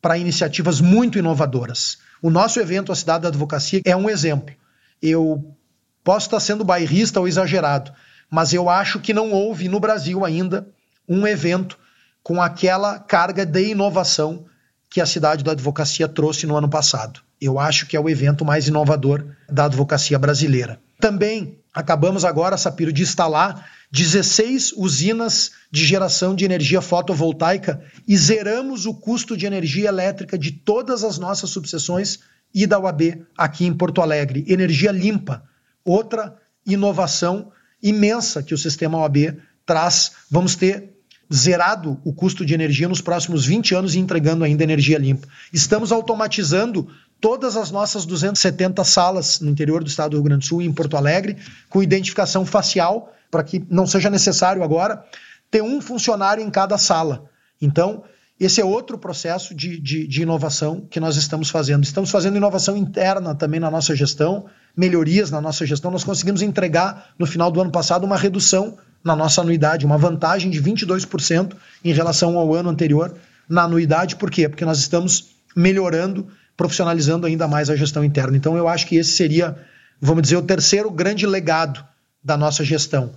[0.02, 1.98] para iniciativas muito inovadoras.
[2.22, 4.54] O nosso evento, a Cidade da Advocacia, é um exemplo.
[5.02, 5.56] Eu
[6.04, 7.92] posso estar sendo bairrista ou exagerado,
[8.30, 10.68] mas eu acho que não houve no Brasil ainda
[11.08, 11.78] um evento
[12.24, 14.46] com aquela carga de inovação
[14.90, 17.22] que a Cidade da Advocacia trouxe no ano passado.
[17.40, 20.80] Eu acho que é o evento mais inovador da advocacia brasileira.
[21.00, 28.86] Também acabamos agora, Sapiro, de instalar 16 usinas de geração de energia fotovoltaica e zeramos
[28.86, 32.20] o custo de energia elétrica de todas as nossas subseções
[32.54, 34.46] e da UAB aqui em Porto Alegre.
[34.48, 35.44] Energia limpa,
[35.86, 37.52] outra inovação
[37.82, 40.12] imensa que o sistema OAB traz.
[40.30, 40.92] Vamos ter
[41.34, 45.28] zerado o custo de energia nos próximos 20 anos e entregando ainda energia limpa.
[45.54, 46.90] Estamos automatizando
[47.22, 50.66] todas as nossas 270 salas no interior do estado do Rio Grande do Sul e
[50.66, 51.38] em Porto Alegre,
[51.70, 55.06] com identificação facial, para que não seja necessário agora
[55.50, 57.30] ter um funcionário em cada sala.
[57.62, 58.04] Então,
[58.46, 61.84] esse é outro processo de, de, de, inovação que nós estamos fazendo.
[61.84, 65.92] Estamos fazendo inovação interna também na nossa gestão, melhorias na nossa gestão.
[65.92, 70.50] Nós conseguimos entregar no final do ano passado uma redução na nossa anuidade, uma vantagem
[70.50, 71.54] de 22%
[71.86, 73.14] em relação ao ano anterior
[73.48, 74.16] na anuidade.
[74.16, 74.50] Por quê?
[74.50, 76.28] Porque nós estamos melhorando,
[76.58, 78.36] profissionalizando ainda mais a gestão interna.
[78.36, 79.56] Então, eu acho que esse seria,
[80.02, 81.86] vamos dizer, o terceiro grande legado
[82.24, 83.12] da nossa gestão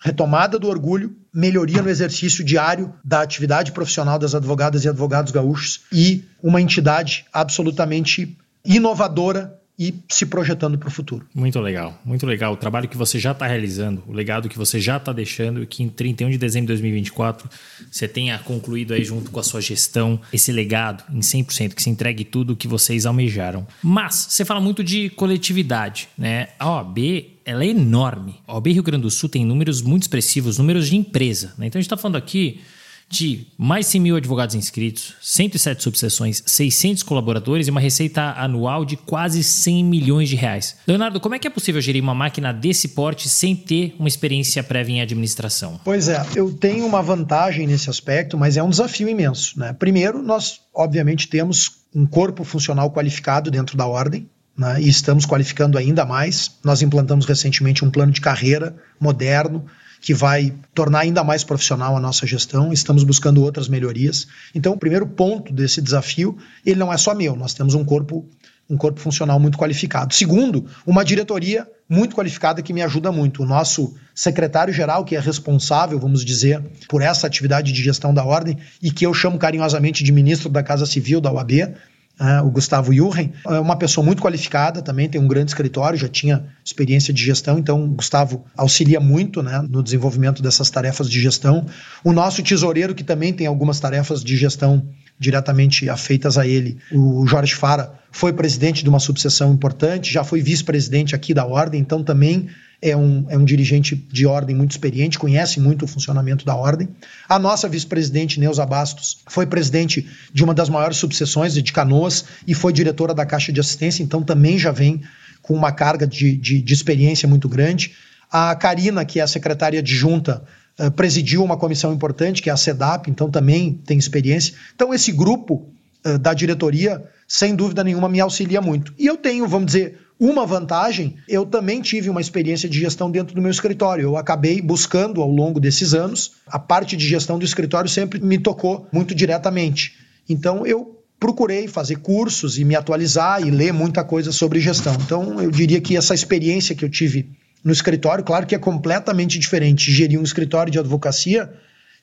[0.00, 5.80] retomada do orgulho, melhoria no exercício diário da atividade profissional das advogadas e advogados gaúchos
[5.92, 11.24] e uma entidade absolutamente inovadora e se projetando para o futuro.
[11.32, 12.52] Muito legal, muito legal.
[12.52, 15.66] O trabalho que você já está realizando, o legado que você já está deixando e
[15.66, 17.48] que em 31 de dezembro de 2024
[17.90, 21.90] você tenha concluído aí junto com a sua gestão esse legado em 100%, que se
[21.90, 23.66] entregue tudo o que vocês almejaram.
[23.82, 26.48] Mas você fala muito de coletividade, né?
[26.58, 26.98] A OAB
[27.44, 28.40] ela é enorme.
[28.46, 31.54] A OAB Rio Grande do Sul tem números muito expressivos, números de empresa.
[31.56, 31.66] Né?
[31.66, 32.60] Então a gente está falando aqui
[33.08, 38.96] de mais 100 mil advogados inscritos, 107 subseções, 600 colaboradores e uma receita anual de
[38.96, 40.76] quase 100 milhões de reais.
[40.86, 44.62] Leonardo, como é que é possível gerir uma máquina desse porte sem ter uma experiência
[44.62, 45.80] prévia em administração?
[45.84, 49.58] Pois é, eu tenho uma vantagem nesse aspecto, mas é um desafio imenso.
[49.58, 49.72] Né?
[49.72, 54.80] Primeiro, nós obviamente temos um corpo funcional qualificado dentro da ordem, né?
[54.82, 56.58] e estamos qualificando ainda mais.
[56.62, 59.64] Nós implantamos recentemente um plano de carreira moderno
[60.00, 62.72] que vai tornar ainda mais profissional a nossa gestão.
[62.72, 64.26] Estamos buscando outras melhorias.
[64.54, 67.36] Então, o primeiro ponto desse desafio, ele não é só meu.
[67.36, 68.28] Nós temos um corpo
[68.70, 70.12] um corpo funcional muito qualificado.
[70.12, 73.42] Segundo, uma diretoria muito qualificada que me ajuda muito.
[73.42, 78.58] O nosso secretário-geral, que é responsável, vamos dizer, por essa atividade de gestão da ordem
[78.82, 81.74] e que eu chamo carinhosamente de ministro da Casa Civil da UAB,
[82.20, 86.08] Uh, o Gustavo Jurren, é uma pessoa muito qualificada também, tem um grande escritório, já
[86.08, 91.20] tinha experiência de gestão, então o Gustavo auxilia muito né, no desenvolvimento dessas tarefas de
[91.20, 91.64] gestão.
[92.02, 94.84] O nosso tesoureiro, que também tem algumas tarefas de gestão
[95.16, 100.40] diretamente afeitas a ele, o Jorge Fara, foi presidente de uma subseção importante, já foi
[100.40, 102.48] vice-presidente aqui da Ordem, então também
[102.80, 106.88] é um, é um dirigente de ordem muito experiente, conhece muito o funcionamento da ordem.
[107.28, 112.54] A nossa vice-presidente, Neuza Bastos, foi presidente de uma das maiores subseções de Canoas e
[112.54, 115.02] foi diretora da Caixa de Assistência, então também já vem
[115.42, 117.94] com uma carga de, de, de experiência muito grande.
[118.30, 120.44] A Karina, que é a secretária adjunta,
[120.78, 124.54] uh, presidiu uma comissão importante, que é a SEDAP, então também tem experiência.
[124.74, 125.66] Então, esse grupo
[126.06, 128.92] uh, da diretoria, sem dúvida nenhuma, me auxilia muito.
[128.98, 133.34] E eu tenho, vamos dizer, uma vantagem, eu também tive uma experiência de gestão dentro
[133.34, 134.02] do meu escritório.
[134.02, 138.38] Eu acabei buscando ao longo desses anos, a parte de gestão do escritório sempre me
[138.38, 139.94] tocou muito diretamente.
[140.28, 144.96] Então eu procurei fazer cursos e me atualizar e ler muita coisa sobre gestão.
[145.04, 147.30] Então eu diria que essa experiência que eu tive
[147.62, 151.52] no escritório, claro que é completamente diferente gerir um escritório de advocacia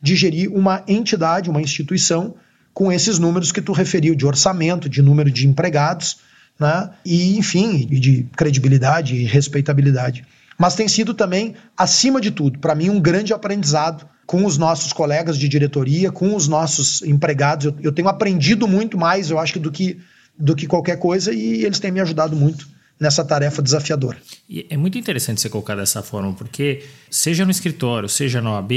[0.02, 2.36] de gerir uma entidade, uma instituição
[2.74, 6.18] com esses números que tu referiu de orçamento, de número de empregados
[6.60, 6.90] né?
[7.06, 10.26] e, enfim, de credibilidade e respeitabilidade.
[10.58, 14.94] Mas tem sido também, acima de tudo, para mim, um grande aprendizado com os nossos
[14.94, 17.66] colegas de diretoria, com os nossos empregados.
[17.66, 20.00] Eu, eu tenho aprendido muito mais, eu acho, do que,
[20.38, 22.68] do que qualquer coisa e eles têm me ajudado muito
[23.00, 24.18] nessa tarefa desafiadora.
[24.50, 28.72] E é muito interessante você colocar dessa forma, porque seja no escritório, seja na OAB,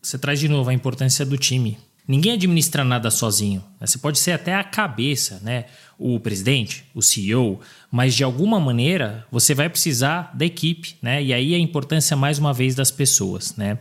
[0.00, 1.76] você traz de novo a importância do time.
[2.10, 3.62] Ninguém administra nada sozinho.
[3.80, 3.86] Né?
[3.86, 5.66] Você pode ser até a cabeça, né?
[5.96, 11.22] o presidente, o CEO, mas de alguma maneira você vai precisar da equipe, né?
[11.22, 13.78] E aí a importância mais uma vez das pessoas, né?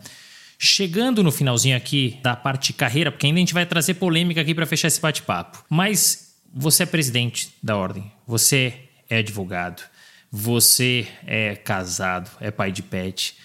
[0.60, 4.54] Chegando no finalzinho aqui da parte carreira, porque ainda a gente vai trazer polêmica aqui
[4.54, 5.64] para fechar esse bate-papo.
[5.70, 8.74] Mas você é presidente da ordem, você
[9.10, 9.82] é advogado,
[10.32, 13.38] você é casado, é pai de pet.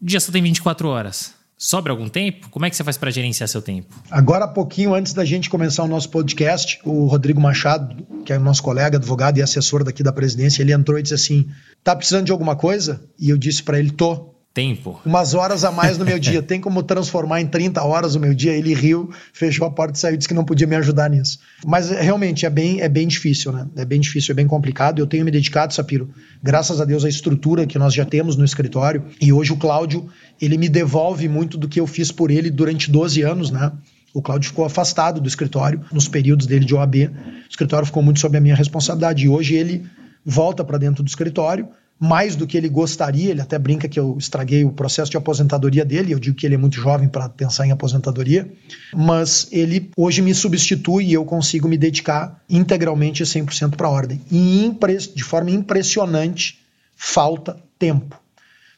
[0.00, 1.34] O dia só tem 24 horas.
[1.64, 2.48] Sobra algum tempo?
[2.50, 3.94] Como é que você faz para gerenciar seu tempo?
[4.10, 8.60] Agora, pouquinho antes da gente começar o nosso podcast, o Rodrigo Machado, que é nosso
[8.60, 11.48] colega, advogado e assessor daqui da presidência, ele entrou e disse assim:
[11.84, 13.00] tá precisando de alguma coisa?
[13.16, 15.00] E eu disse para ele: tô tempo.
[15.04, 16.42] Umas horas a mais no meu dia.
[16.42, 18.52] Tem como transformar em 30 horas o meu dia?
[18.52, 21.38] Ele riu, fechou a porta e saiu, disse que não podia me ajudar nisso.
[21.64, 23.66] Mas realmente é bem, é bem difícil, né?
[23.76, 24.98] É bem difícil, é bem complicado.
[24.98, 26.10] Eu tenho me dedicado, Sapiro,
[26.42, 29.04] graças a Deus, à estrutura que nós já temos no escritório.
[29.20, 30.08] E hoje o Cláudio,
[30.40, 33.72] ele me devolve muito do que eu fiz por ele durante 12 anos, né?
[34.14, 36.94] O Cláudio ficou afastado do escritório nos períodos dele de OAB.
[36.96, 39.24] O escritório ficou muito sob a minha responsabilidade.
[39.24, 39.86] E hoje ele
[40.24, 41.68] volta para dentro do escritório
[42.02, 43.30] mais do que ele gostaria.
[43.30, 46.12] Ele até brinca que eu estraguei o processo de aposentadoria dele.
[46.12, 48.52] Eu digo que ele é muito jovem para pensar em aposentadoria,
[48.92, 54.20] mas ele hoje me substitui e eu consigo me dedicar integralmente 100% para a ordem.
[54.32, 54.68] E
[55.14, 56.58] de forma impressionante,
[56.96, 58.20] falta tempo.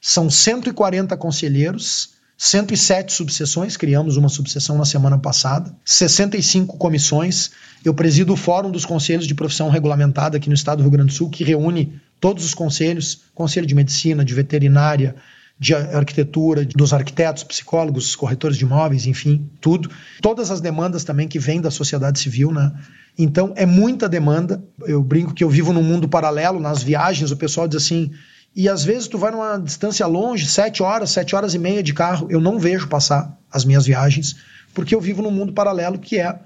[0.02, 7.52] São 140 conselheiros, 107 subseções, criamos uma subseção na semana passada, 65 comissões.
[7.82, 11.12] Eu presido o Fórum dos Conselhos de Profissão Regulamentada aqui no estado do Rio Grande
[11.12, 15.14] do Sul, que reúne todos os conselhos, conselho de medicina, de veterinária,
[15.58, 19.90] de arquitetura, dos arquitetos, psicólogos, corretores de imóveis, enfim, tudo.
[20.22, 22.72] Todas as demandas também que vêm da sociedade civil, né?
[23.18, 24.64] Então é muita demanda.
[24.86, 28.10] Eu brinco que eu vivo num mundo paralelo, nas viagens o pessoal diz assim:
[28.56, 31.92] e às vezes tu vai numa distância longe, sete horas, sete horas e meia de
[31.92, 34.34] carro, eu não vejo passar as minhas viagens,
[34.72, 36.38] porque eu vivo num mundo paralelo que é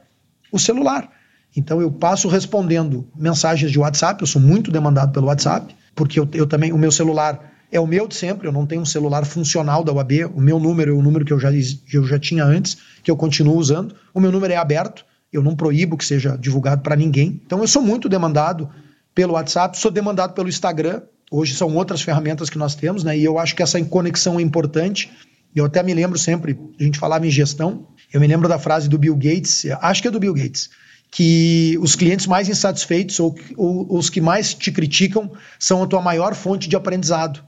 [0.51, 1.09] o celular.
[1.57, 6.29] Então eu passo respondendo mensagens de WhatsApp, eu sou muito demandado pelo WhatsApp, porque eu,
[6.33, 9.25] eu também, o meu celular é o meu de sempre, eu não tenho um celular
[9.25, 11.51] funcional da UAB, o meu número é o número que eu já,
[11.93, 15.55] eu já tinha antes, que eu continuo usando, o meu número é aberto, eu não
[15.55, 17.41] proíbo que seja divulgado para ninguém.
[17.45, 18.71] Então eu sou muito demandado
[19.15, 23.17] pelo WhatsApp, sou demandado pelo Instagram, Hoje são outras ferramentas que nós temos, né?
[23.17, 25.11] E eu acho que essa conexão é importante.
[25.55, 28.89] Eu até me lembro sempre, a gente falava em gestão, eu me lembro da frase
[28.89, 30.71] do Bill Gates, acho que é do Bill Gates,
[31.11, 36.03] que os clientes mais insatisfeitos ou, ou os que mais te criticam são a tua
[36.03, 37.43] maior fonte de aprendizado.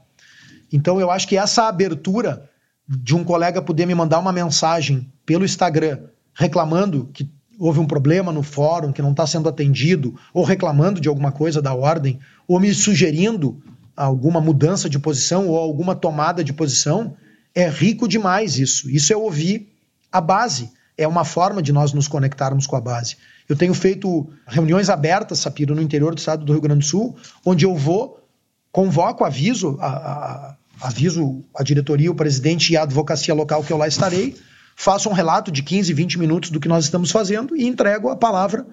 [0.71, 2.49] Então eu acho que essa abertura
[2.87, 5.99] de um colega poder me mandar uma mensagem pelo Instagram
[6.33, 11.07] reclamando que houve um problema no fórum que não está sendo atendido, ou reclamando de
[11.07, 13.61] alguma coisa da ordem, ou me sugerindo
[13.95, 17.15] alguma mudança de posição ou alguma tomada de posição,
[17.53, 18.89] é rico demais isso.
[18.89, 19.71] Isso é ouvir
[20.11, 20.71] a base.
[20.97, 23.17] É uma forma de nós nos conectarmos com a base.
[23.51, 27.17] Eu tenho feito reuniões abertas, Sapiro, no interior do estado do Rio Grande do Sul,
[27.45, 28.25] onde eu vou,
[28.71, 33.75] convoco, aviso, a, a, aviso a diretoria, o presidente e a advocacia local que eu
[33.75, 34.37] lá estarei,
[34.73, 38.15] faço um relato de 15, 20 minutos do que nós estamos fazendo e entrego a
[38.15, 38.65] palavra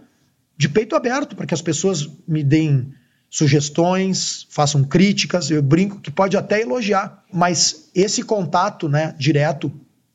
[0.57, 2.95] de peito aberto para que as pessoas me deem
[3.29, 5.51] sugestões, façam críticas.
[5.51, 9.73] Eu brinco que pode até elogiar, mas esse contato, né, direto,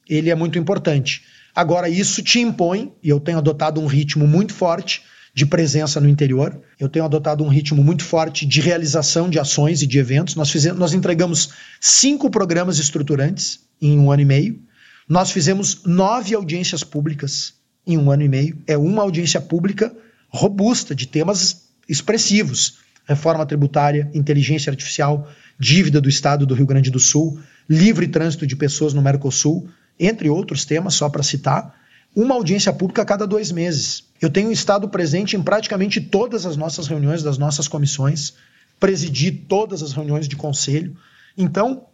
[0.07, 1.32] ele é muito importante.
[1.55, 6.07] Agora isso te impõe, e eu tenho adotado um ritmo muito forte de presença no
[6.07, 6.61] interior.
[6.79, 10.35] Eu tenho adotado um ritmo muito forte de realização de ações e de eventos.
[10.35, 11.49] Nós, fizemos, nós entregamos
[11.79, 14.61] cinco programas estruturantes em um ano e meio.
[15.07, 17.53] Nós fizemos nove audiências públicas
[17.85, 18.61] em um ano e meio.
[18.67, 19.93] É uma audiência pública
[20.29, 25.27] robusta, de temas expressivos: reforma tributária, inteligência artificial,
[25.59, 27.39] dívida do Estado do Rio Grande do Sul,
[27.69, 29.67] livre trânsito de pessoas no Mercosul,
[29.99, 31.75] entre outros temas, só para citar.
[32.15, 34.03] Uma audiência pública a cada dois meses.
[34.21, 38.33] Eu tenho estado presente em praticamente todas as nossas reuniões das nossas comissões,
[38.79, 40.95] presidi todas as reuniões de conselho.
[41.37, 41.85] Então,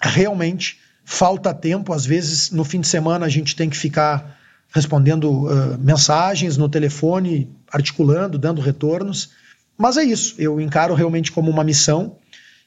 [0.00, 4.38] realmente, falta tempo, às vezes no fim de semana a gente tem que ficar
[4.72, 9.30] respondendo uh, mensagens no telefone, articulando, dando retornos.
[9.76, 12.16] Mas é isso, eu encaro realmente como uma missão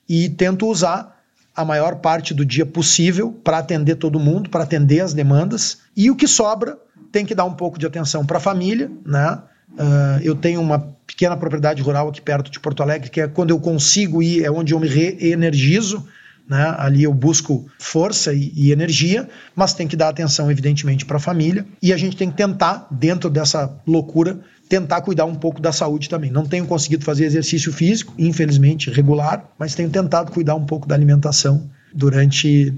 [0.07, 1.12] e tento usar
[1.56, 5.80] a maior parte do dia possível para atender todo mundo, para atender as demandas.
[5.95, 6.78] E o que sobra
[7.12, 9.39] tem que dar um pouco de atenção para a família, né?
[9.74, 13.49] Uh, eu tenho uma pequena propriedade rural aqui perto de Porto Alegre, que é quando
[13.49, 16.06] eu consigo ir, é onde eu me reenergizo.
[16.47, 16.76] Né?
[16.78, 21.20] Ali eu busco força e, e energia, mas tem que dar atenção, evidentemente, para a
[21.20, 21.66] família.
[21.82, 24.39] E a gente tem que tentar, dentro dessa loucura,
[24.74, 26.32] tentar cuidar um pouco da saúde também.
[26.32, 30.95] Não tenho conseguido fazer exercício físico, infelizmente, regular, mas tenho tentado cuidar um pouco da
[30.95, 32.74] alimentação durante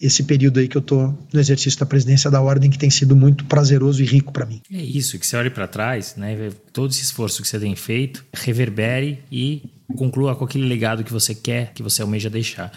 [0.00, 3.14] esse período aí que eu estou no exercício da presidência da ordem, que tem sido
[3.14, 4.60] muito prazeroso e rico para mim.
[4.72, 8.24] É isso, que você olhe para trás, né, todo esse esforço que você tem feito,
[8.32, 9.62] reverbere e
[9.96, 12.72] conclua com aquele legado que você quer, que você almeja deixar.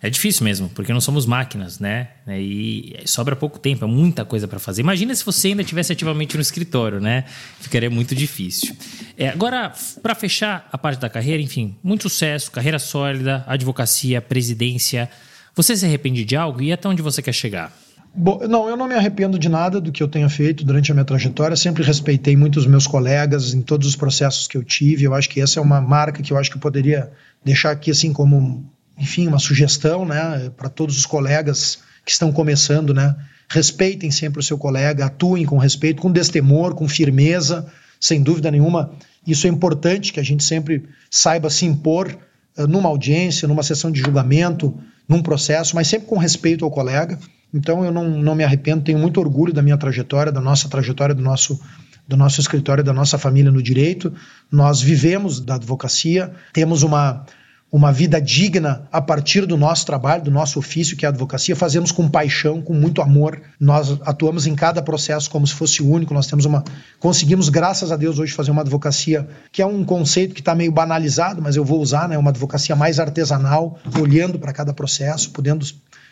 [0.00, 2.08] É difícil mesmo, porque não somos máquinas, né?
[2.28, 4.80] E sobra pouco tempo, é muita coisa para fazer.
[4.80, 7.24] Imagina se você ainda estivesse ativamente no escritório, né?
[7.60, 8.76] Ficaria muito difícil.
[9.16, 15.10] É, agora, para fechar a parte da carreira, enfim, muito sucesso, carreira sólida, advocacia, presidência.
[15.56, 17.72] Você se arrepende de algo e até onde você quer chegar?
[18.14, 20.94] Bom, não, eu não me arrependo de nada do que eu tenha feito durante a
[20.94, 21.56] minha trajetória.
[21.56, 25.04] Sempre respeitei muito os meus colegas em todos os processos que eu tive.
[25.04, 27.10] Eu acho que essa é uma marca que eu acho que eu poderia
[27.44, 28.64] deixar aqui assim como
[28.98, 33.14] enfim, uma sugestão, né, para todos os colegas que estão começando, né,
[33.48, 37.66] respeitem sempre o seu colega, atuem com respeito, com destemor, com firmeza,
[38.00, 38.92] sem dúvida nenhuma.
[39.26, 42.16] Isso é importante que a gente sempre saiba se impor
[42.56, 44.78] uh, numa audiência, numa sessão de julgamento,
[45.08, 47.18] num processo, mas sempre com respeito ao colega.
[47.52, 51.14] Então eu não, não me arrependo, tenho muito orgulho da minha trajetória, da nossa trajetória,
[51.14, 51.58] do nosso
[52.06, 54.14] do nosso escritório, da nossa família no direito.
[54.50, 57.26] Nós vivemos da advocacia, temos uma
[57.70, 61.54] uma vida digna a partir do nosso trabalho, do nosso ofício, que é a advocacia,
[61.54, 63.40] fazemos com paixão, com muito amor.
[63.60, 66.14] Nós atuamos em cada processo como se fosse único.
[66.14, 66.64] Nós temos uma.
[66.98, 70.72] Conseguimos, graças a Deus, hoje fazer uma advocacia que é um conceito que está meio
[70.72, 72.16] banalizado, mas eu vou usar, né?
[72.16, 75.66] Uma advocacia mais artesanal, olhando para cada processo, podendo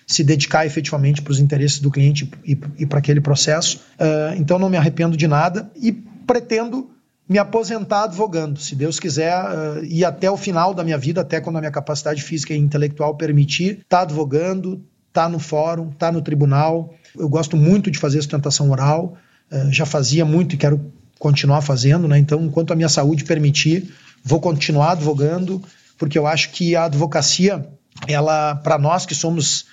[0.06, 3.80] se dedicar efetivamente para os interesses do cliente e, e para aquele processo.
[3.98, 6.90] Uh, então não me arrependo de nada e pretendo
[7.28, 11.40] me aposentar advogando, se Deus quiser, uh, ir até o final da minha vida, até
[11.40, 16.22] quando a minha capacidade física e intelectual permitir, tá advogando, tá no fórum, tá no
[16.22, 16.94] tribunal.
[17.18, 19.16] Eu gosto muito de fazer sustentação oral,
[19.50, 22.18] uh, já fazia muito e quero continuar fazendo, né?
[22.18, 25.62] Então, enquanto a minha saúde permitir, vou continuar advogando,
[25.98, 27.66] porque eu acho que a advocacia,
[28.06, 29.66] ela, para nós que somos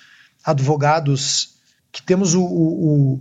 [0.44, 1.54] advogados,
[1.92, 3.20] que temos o, o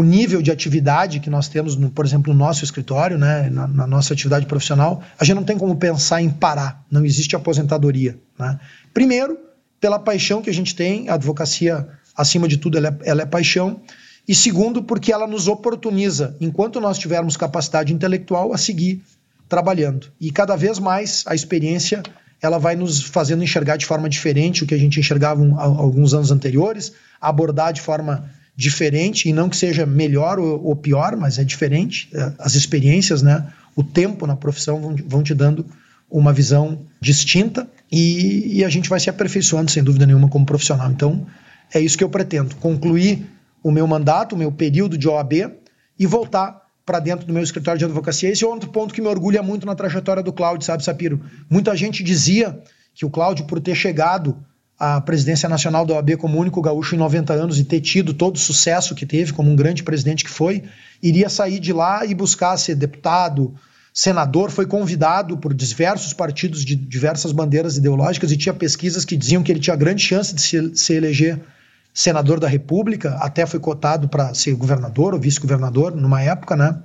[0.00, 3.86] nível de atividade que nós temos, no, por exemplo, no nosso escritório, né, na, na,
[3.86, 8.18] nossa atividade profissional, a gente não tem como pensar em parar, não existe aposentadoria.
[8.38, 8.58] Né?
[8.94, 9.36] Primeiro,
[9.78, 11.86] pela paixão que a gente tem, a advocacia,
[12.16, 13.82] acima de tudo, ela é, ela é paixão,
[14.26, 19.02] e segundo, porque ela nos oportuniza, enquanto nós tivermos capacidade intelectual, a seguir
[19.48, 20.06] trabalhando.
[20.18, 22.02] E cada vez mais a experiência
[22.40, 26.12] ela vai nos fazendo enxergar de forma diferente o que a gente enxergava um, alguns
[26.12, 31.38] anos anteriores, abordar de forma diferente, e não que seja melhor ou, ou pior, mas
[31.38, 32.08] é diferente.
[32.12, 35.66] É, as experiências, né, o tempo na profissão vão, vão te dando
[36.10, 40.90] uma visão distinta e, e, a gente vai se aperfeiçoando, sem dúvida nenhuma, como profissional.
[40.90, 41.26] Então,
[41.72, 43.26] é isso que eu pretendo: concluir
[43.62, 45.32] o meu mandato, o meu período de OAB
[45.98, 48.28] e voltar para dentro do meu escritório de advocacia.
[48.28, 51.20] Esse é outro ponto que me orgulha muito na trajetória do Cláudio, sabe, Sapiro?
[51.48, 52.58] Muita gente dizia
[52.94, 54.36] que o Cláudio, por ter chegado
[54.84, 58.34] a presidência nacional da OAB como único gaúcho em 90 anos e ter tido todo
[58.34, 60.64] o sucesso que teve, como um grande presidente que foi,
[61.00, 63.54] iria sair de lá e buscar ser deputado,
[63.94, 69.40] senador, foi convidado por diversos partidos de diversas bandeiras ideológicas e tinha pesquisas que diziam
[69.40, 71.38] que ele tinha grande chance de se, se eleger
[71.94, 76.76] senador da República, até foi cotado para ser governador ou vice-governador numa época, né?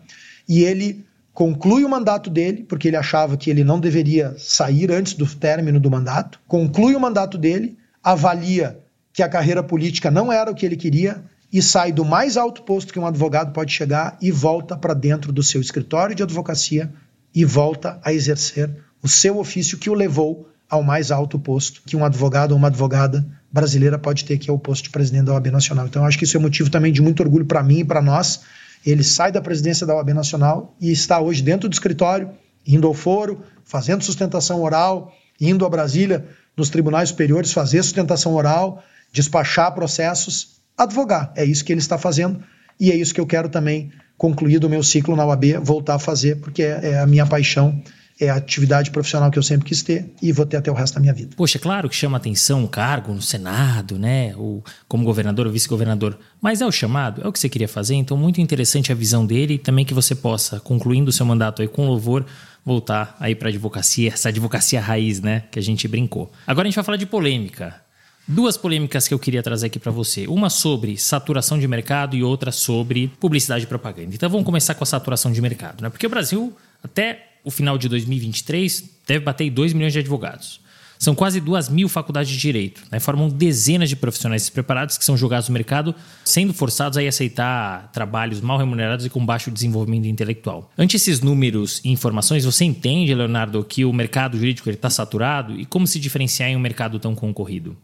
[0.48, 5.16] E ele conclui o mandato dele, porque ele achava que ele não deveria sair antes
[5.16, 7.76] do término do mandato, conclui o mandato dele,
[8.08, 8.80] avalia
[9.12, 12.64] que a carreira política não era o que ele queria e sai do mais alto
[12.64, 16.90] posto que um advogado pode chegar e volta para dentro do seu escritório de advocacia
[17.36, 21.98] e volta a exercer o seu ofício que o levou ao mais alto posto que
[21.98, 25.34] um advogado ou uma advogada brasileira pode ter, que é o posto de presidente da
[25.34, 25.86] OAB Nacional.
[25.86, 28.42] Então, acho que isso é motivo também de muito orgulho para mim e para nós.
[28.86, 32.30] Ele sai da presidência da OAB Nacional e está hoje dentro do escritório,
[32.66, 36.26] indo ao foro, fazendo sustentação oral, indo a Brasília
[36.58, 41.32] nos tribunais superiores, fazer sustentação oral, despachar processos, advogar.
[41.36, 42.44] É isso que ele está fazendo
[42.80, 46.00] e é isso que eu quero também, concluído o meu ciclo na UAB, voltar a
[46.00, 47.82] fazer, porque é, é a minha paixão
[48.20, 50.96] é a atividade profissional que eu sempre quis ter e vou ter até o resto
[50.96, 51.36] da minha vida.
[51.36, 54.34] Poxa, claro que chama atenção o cargo no Senado, né?
[54.36, 56.18] Ou como governador ou vice-governador.
[56.42, 59.26] Mas é o chamado, é o que você queria fazer, então muito interessante a visão
[59.26, 62.26] dele e também que você possa, concluindo o seu mandato aí com louvor,
[62.68, 66.30] voltar aí para advocacia, essa advocacia raiz, né, que a gente brincou.
[66.46, 67.82] Agora a gente vai falar de polêmica.
[68.28, 70.28] Duas polêmicas que eu queria trazer aqui para você.
[70.28, 74.14] Uma sobre saturação de mercado e outra sobre publicidade e propaganda.
[74.14, 75.90] Então vamos começar com a saturação de mercado, né?
[75.90, 76.54] Porque o Brasil,
[76.84, 80.60] até o final de 2023, deve bater 2 milhões de advogados.
[81.00, 83.00] São quase duas mil faculdades de direito, né?
[83.00, 85.94] formam dezenas de profissionais preparados que são jogados no mercado,
[86.26, 90.72] sendo forçados a aceitar trabalhos mal remunerados e com baixo desenvolvimento intelectual.
[90.78, 95.66] Ante esses números e informações, você entende, Leonardo, que o mercado jurídico está saturado e
[95.66, 97.78] como se diferenciar em um mercado tão concorrido?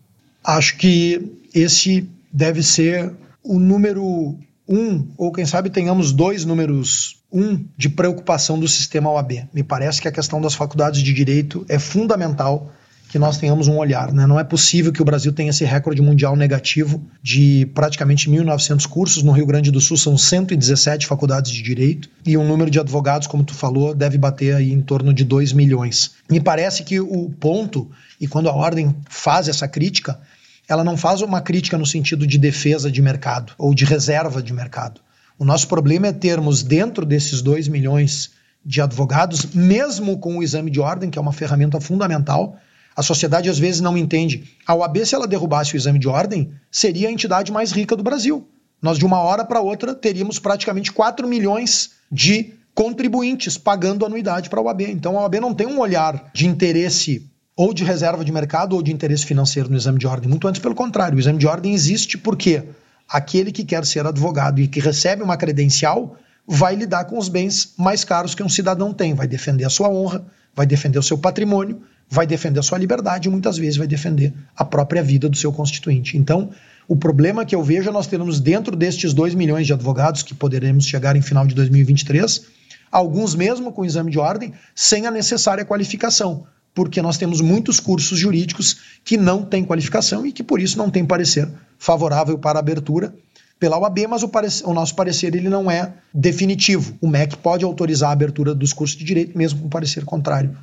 [0.44, 1.22] Acho que
[1.54, 4.38] esse deve ser o número
[4.68, 9.48] um, ou quem sabe tenhamos dois números um de preocupação do sistema OAB.
[9.54, 12.72] Me parece que a questão das faculdades de direito é fundamental
[13.14, 14.12] que nós tenhamos um olhar.
[14.12, 14.26] Né?
[14.26, 19.22] Não é possível que o Brasil tenha esse recorde mundial negativo de praticamente 1.900 cursos.
[19.22, 23.28] No Rio Grande do Sul são 117 faculdades de direito e o número de advogados,
[23.28, 26.16] como tu falou, deve bater aí em torno de 2 milhões.
[26.28, 27.88] Me parece que o ponto,
[28.20, 30.20] e quando a ordem faz essa crítica,
[30.68, 34.52] ela não faz uma crítica no sentido de defesa de mercado ou de reserva de
[34.52, 35.02] mercado.
[35.38, 38.32] O nosso problema é termos dentro desses 2 milhões
[38.66, 42.58] de advogados, mesmo com o exame de ordem, que é uma ferramenta fundamental,
[42.96, 44.44] a sociedade às vezes não entende.
[44.66, 48.04] A OAB, se ela derrubasse o exame de ordem, seria a entidade mais rica do
[48.04, 48.48] Brasil.
[48.82, 54.60] Nós, de uma hora para outra, teríamos praticamente 4 milhões de contribuintes pagando anuidade para
[54.60, 54.82] a OAB.
[54.82, 58.82] Então, a OAB não tem um olhar de interesse ou de reserva de mercado ou
[58.82, 60.30] de interesse financeiro no exame de ordem.
[60.30, 61.16] Muito antes, pelo contrário.
[61.16, 62.64] O exame de ordem existe porque
[63.08, 67.74] aquele que quer ser advogado e que recebe uma credencial vai lidar com os bens
[67.78, 71.18] mais caros que um cidadão tem, vai defender a sua honra, vai defender o seu
[71.18, 71.82] patrimônio
[72.14, 75.52] vai defender a sua liberdade e muitas vezes vai defender a própria vida do seu
[75.52, 76.16] constituinte.
[76.16, 76.52] Então,
[76.88, 80.36] o problema que eu vejo é nós termos dentro destes 2 milhões de advogados que
[80.36, 82.44] poderemos chegar em final de 2023,
[82.92, 86.46] alguns mesmo com exame de ordem, sem a necessária qualificação,
[86.76, 90.92] porque nós temos muitos cursos jurídicos que não têm qualificação e que por isso não
[90.92, 91.50] têm parecer
[91.80, 93.12] favorável para a abertura
[93.60, 94.32] pela OAB, mas o,
[94.66, 96.96] o, nosso parecer ele não é definitivo.
[97.02, 100.56] O MEC pode autorizar a abertura dos cursos de direito mesmo com parecer contrário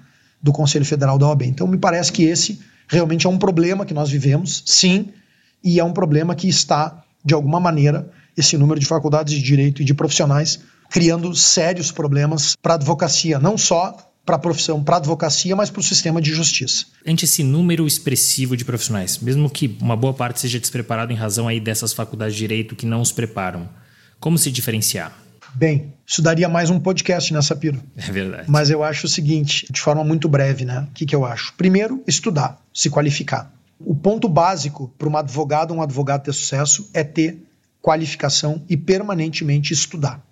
[0.42, 1.42] do Conselho Federal da OAB.
[1.42, 5.08] Então me parece que esse realmente é um problema que nós vivemos, sim,
[5.62, 9.82] e é um problema que está, de alguma maneira, esse número de faculdades de direito
[9.82, 10.60] e de profissionais
[10.90, 15.70] criando sérios problemas para a advocacia, não só para a profissão, para a advocacia, mas
[15.70, 16.86] para o sistema de justiça.
[17.06, 21.48] Ante esse número expressivo de profissionais, mesmo que uma boa parte seja despreparado em razão
[21.48, 23.68] aí dessas faculdades de direito que não os preparam,
[24.18, 25.16] como se diferenciar?
[25.54, 27.82] Bem, isso daria mais um podcast nessa piro.
[27.96, 28.44] É verdade.
[28.48, 30.86] Mas eu acho o seguinte, de forma muito breve, né?
[30.90, 31.54] O que, que eu acho?
[31.54, 33.52] Primeiro, estudar, se qualificar.
[33.78, 37.42] O ponto básico para um advogado, um advogado ter sucesso, é ter
[37.80, 40.22] qualificação e permanentemente estudar.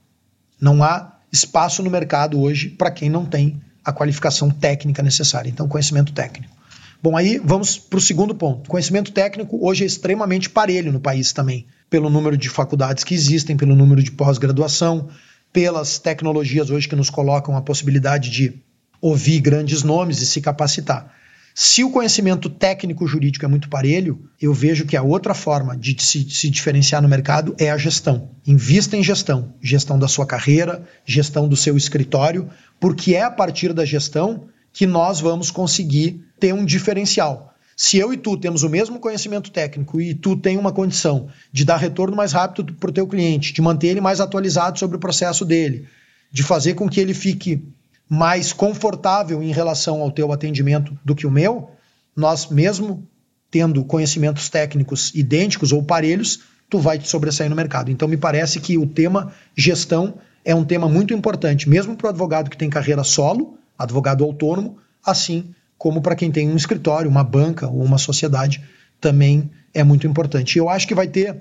[0.61, 5.49] Não há espaço no mercado hoje para quem não tem a qualificação técnica necessária.
[5.49, 6.55] Então, conhecimento técnico.
[7.03, 8.69] Bom, aí vamos para o segundo ponto.
[8.69, 13.57] Conhecimento técnico hoje é extremamente parelho no país também, pelo número de faculdades que existem,
[13.57, 15.09] pelo número de pós-graduação,
[15.53, 18.63] pelas tecnologias hoje que nos colocam a possibilidade de
[19.01, 21.15] ouvir grandes nomes e se capacitar.
[21.61, 25.97] Se o conhecimento técnico jurídico é muito parelho, eu vejo que a outra forma de
[26.01, 28.31] se, se, diferenciar no mercado é a gestão.
[28.47, 33.73] Invista em gestão, gestão da sua carreira, gestão do seu escritório, porque é a partir
[33.73, 37.53] da gestão que nós vamos conseguir ter um diferencial.
[37.81, 41.65] Se eu e tu temos o mesmo conhecimento técnico e tu tem uma condição de
[41.65, 45.01] dar retorno mais rápido para o teu cliente, de manter ele mais atualizado sobre o
[45.01, 45.87] processo dele,
[46.33, 47.63] de fazer com que ele fique
[48.09, 51.71] mais confortável em relação ao teu atendimento do que o meu,
[52.17, 53.07] nós mesmo
[53.49, 57.93] tendo conhecimentos técnicos idênticos ou parelhos, tu vai te sobressair no mercado.
[57.93, 60.15] Então me parece que o tema gestão
[60.45, 64.79] é um tema muito importante, mesmo para o advogado que tem carreira solo, advogado autônomo,
[65.07, 68.63] assim como para quem tem um escritório, uma banca ou uma sociedade,
[69.01, 70.59] também é muito importante.
[70.59, 71.37] Eu acho que vai ter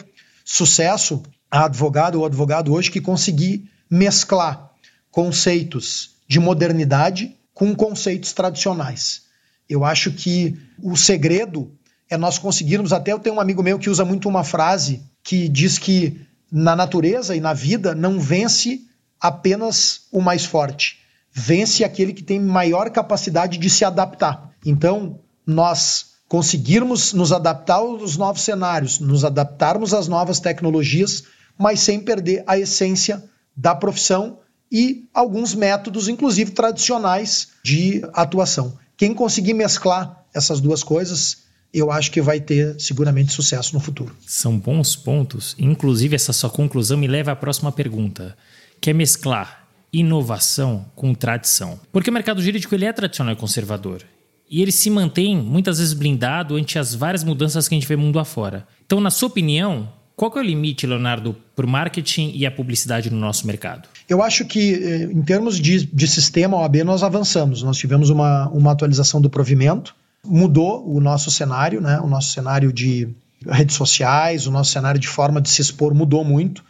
[0.46, 4.70] sucesso a advogado ou advogado hoje que conseguir mesclar
[5.10, 9.24] conceitos de modernidade com conceitos tradicionais.
[9.68, 11.72] Eu acho que o segredo
[12.10, 12.94] é nós conseguirmos.
[12.94, 16.22] Até eu tenho um amigo meu que usa muito uma frase que diz que
[16.52, 18.82] na natureza e na vida não vence
[19.20, 21.00] apenas o mais forte,
[21.40, 24.52] vence aquele que tem maior capacidade de se adaptar.
[24.66, 31.26] Então, nós conseguirmos nos adaptar aos novos cenários, nos adaptarmos às novas tecnologias,
[31.56, 33.24] mas sem perder a essência
[33.56, 34.40] da profissão
[34.72, 38.76] e alguns métodos, inclusive tradicionais, de atuação.
[38.98, 44.16] Quem conseguir mesclar essas duas coisas, eu acho que vai ter seguramente sucesso no futuro.
[44.26, 45.56] São bons pontos.
[45.60, 48.36] Inclusive, essa sua conclusão me leva à próxima pergunta,
[48.82, 51.80] que é mesclar inovação com tradição.
[51.92, 54.04] Porque o mercado jurídico ele é tradicional e conservador.
[54.50, 57.96] E ele se mantém muitas vezes blindado ante as várias mudanças que a gente vê
[57.96, 58.66] mundo afora.
[58.86, 63.12] Então, na sua opinião, qual é o limite, Leonardo, para o marketing e a publicidade
[63.12, 63.88] no nosso mercado?
[64.10, 67.62] Eu acho que, eh, em termos de, de sistema OAB, nós avançamos.
[67.62, 69.94] Nós tivemos uma, uma atualização do provimento,
[70.26, 72.00] mudou o nosso cenário, né?
[72.00, 73.10] o nosso cenário de
[73.46, 76.64] redes sociais, o nosso cenário de forma de se expor mudou muito.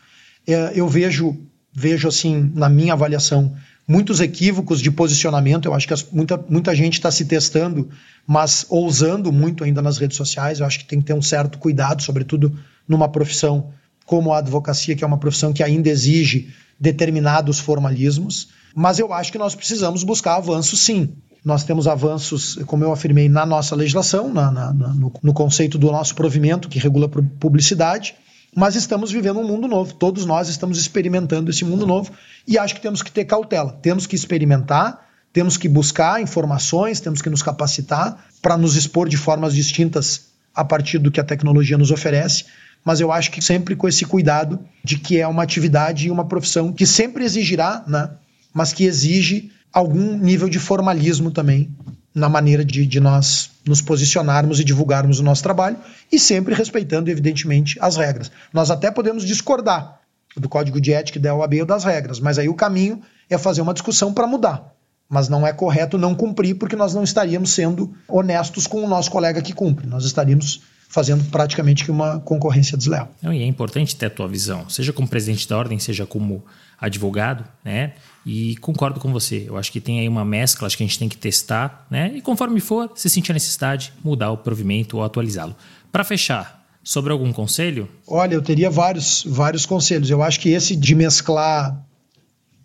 [0.46, 1.38] Eh, eu vejo,
[1.80, 3.54] vejo assim, na minha avaliação,
[3.88, 5.66] muitos equívocos de posicionamento.
[5.66, 7.88] Eu acho que as, muita, muita gente está se testando,
[8.26, 10.60] mas ousando muito ainda nas redes sociais.
[10.60, 12.58] Eu acho que tem que ter um certo cuidado, sobretudo
[12.88, 13.70] numa profissão
[14.08, 18.48] como a advocacia, que é uma profissão que ainda exige determinados formalismos.
[18.74, 21.14] Mas eu acho que nós precisamos buscar avanços, sim.
[21.46, 25.92] Nós temos avanços, como eu afirmei, na nossa legislação, na, na, no, no conceito do
[25.92, 28.16] nosso provimento, que regula publicidade
[28.58, 29.94] mas estamos vivendo um mundo novo.
[29.94, 32.12] Todos nós estamos experimentando esse mundo novo
[32.48, 33.78] e acho que temos que ter cautela.
[33.84, 39.16] Temos que experimentar, temos que buscar informações, temos que nos capacitar para nos expor de
[39.16, 42.46] formas distintas a partir do que a tecnologia nos oferece.
[42.84, 46.26] Mas eu acho que sempre com esse cuidado de que é uma atividade e uma
[46.26, 48.10] profissão que sempre exigirá, né,
[48.52, 51.70] mas que exige algum nível de formalismo também
[52.18, 55.78] na maneira de, de, nós nos posicionarmos e divulgarmos o nosso trabalho
[56.12, 58.32] e sempre respeitando, evidentemente, as regras.
[58.52, 60.00] Nós até podemos discordar
[60.36, 63.62] do código de ética da OAB ou das regras, mas aí o caminho é fazer
[63.62, 64.74] uma discussão para mudar.
[65.10, 69.10] Mas não é correto não cumprir, porque nós não estaríamos sendo honestos com o nosso
[69.10, 69.88] colega que cumpre.
[69.88, 73.10] Nós estaríamos fazendo praticamente uma concorrência desleal.
[73.24, 76.44] E é importante ter a tua visão, seja como presidente da ordem, seja como
[76.80, 77.94] advogado, né?
[78.28, 79.46] E concordo com você.
[79.48, 82.12] Eu acho que tem aí uma mescla, acho que a gente tem que testar, né?
[82.14, 85.56] E conforme for, se sentir a necessidade, mudar o provimento ou atualizá-lo.
[85.94, 87.90] Para fechar, sobre algum conselho?
[88.06, 90.10] Olha, eu teria vários, vários conselhos.
[90.10, 91.82] Eu acho que esse de mesclar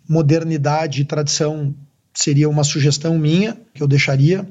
[0.07, 1.73] modernidade e tradição
[2.13, 4.45] seria uma sugestão minha que eu deixaria.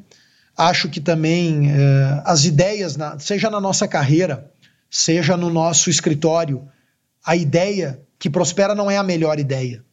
[0.56, 4.50] Acho que também eh, as ideias, na, seja na nossa carreira,
[4.90, 6.66] seja no nosso escritório,
[7.22, 9.84] a ideia que prospera não é a melhor ideia,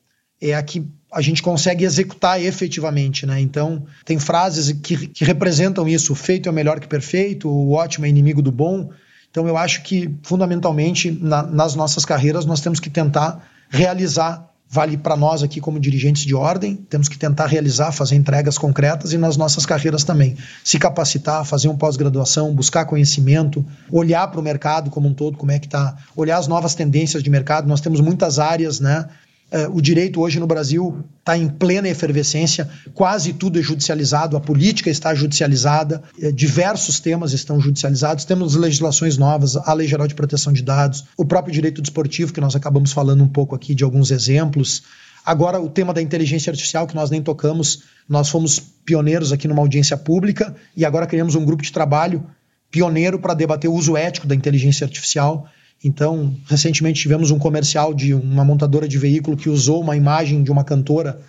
[0.41, 3.39] é a que a gente consegue executar efetivamente, né?
[3.41, 8.10] Então, tem frases que, que representam isso: feito é melhor que perfeito, o ótimo é
[8.10, 8.89] inimigo do bom.
[9.32, 14.97] Então, eu acho que, fundamentalmente, na, nas nossas carreiras, nós temos que tentar realizar vale
[14.97, 19.18] para nós aqui como dirigentes de ordem, temos que tentar realizar, fazer entregas concretas e
[19.18, 20.38] nas nossas carreiras também.
[20.64, 25.51] Se capacitar, fazer um pós-graduação, buscar conhecimento, olhar para o mercado como um todo, como
[25.51, 27.68] é que está, olhar as novas tendências de mercado.
[27.68, 29.10] Nós temos muitas áreas, né?
[29.52, 34.39] É, o direito hoje no Brasil está em plena efervescência, quase tudo é judicializado, a
[34.39, 40.14] política está judicializada, é, diversos temas estão judicializados, temos legislações novas, a Lei Geral de
[40.14, 43.84] Proteção de Dados, o próprio direito desportivo, que nós acabamos falando um pouco aqui de
[43.84, 44.84] alguns exemplos.
[45.26, 49.62] Agora, o tema da inteligência artificial, que nós nem tocamos, nós fomos pioneiros aqui numa
[49.62, 52.24] audiência pública e agora criamos um grupo de trabalho
[52.70, 55.47] pioneiro para debater o uso ético da inteligência artificial
[55.84, 60.51] então, recentemente tivemos um comercial de uma montadora de veículo que usou uma imagem de
[60.51, 61.21] uma cantora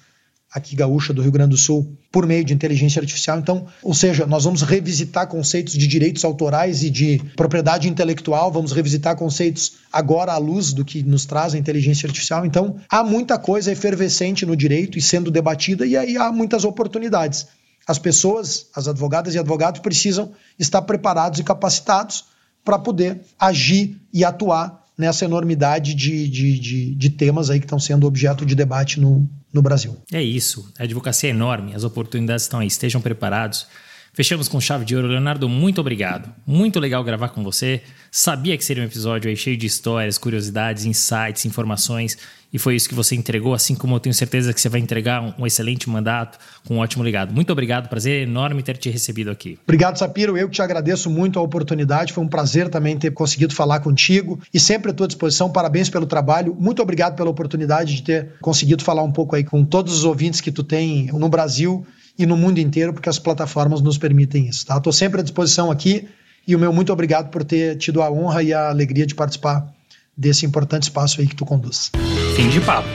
[0.53, 3.39] aqui gaúcha do Rio Grande do Sul por meio de inteligência artificial.
[3.39, 8.73] Então, ou seja, nós vamos revisitar conceitos de direitos autorais e de propriedade intelectual, vamos
[8.73, 12.45] revisitar conceitos agora à luz do que nos traz a inteligência artificial.
[12.45, 17.47] Então, há muita coisa efervescente no direito e sendo debatida e aí há muitas oportunidades.
[17.87, 22.25] As pessoas, as advogadas e advogados precisam estar preparados e capacitados
[22.71, 27.81] para poder agir e atuar nessa enormidade de, de, de, de, temas aí que estão
[27.81, 29.97] sendo objeto de debate no, no Brasil.
[30.13, 30.73] É isso.
[30.79, 32.69] A advocacia é enorme, as oportunidades estão aí.
[32.69, 33.67] Estejam preparados.
[34.13, 35.09] Fechamos com chave de ouro.
[35.09, 36.33] Leonardo, muito obrigado.
[36.47, 37.83] Muito legal gravar com você.
[38.11, 42.19] Sabia que seria um episódio cheio de histórias, curiosidades, insights, informações
[42.53, 45.23] e foi isso que você entregou, assim como eu tenho certeza que você vai entregar
[45.23, 47.33] um, um excelente mandato com um ótimo legado.
[47.33, 49.59] Muito obrigado, prazer enorme ter te recebido aqui.
[49.65, 50.37] Obrigado, Sapiro.
[50.37, 52.13] Eu que te agradeço muito a oportunidade.
[52.13, 55.51] Foi um prazer também ter conseguido falar contigo e sempre à tua disposição.
[55.51, 56.57] Parabéns pelo trabalho.
[56.59, 60.41] Muito obrigado pela oportunidade de ter conseguido falar um pouco aí com todos os ouvintes
[60.41, 61.87] que tu tem no Brasil
[62.21, 64.67] e no mundo inteiro, porque as plataformas nos permitem isso.
[64.67, 64.77] Tá?
[64.77, 66.07] Estou sempre à disposição aqui
[66.47, 69.73] e o meu muito obrigado por ter tido a honra e a alegria de participar
[70.15, 71.91] desse importante espaço aí que tu conduz.
[72.37, 72.87] Fim de papo.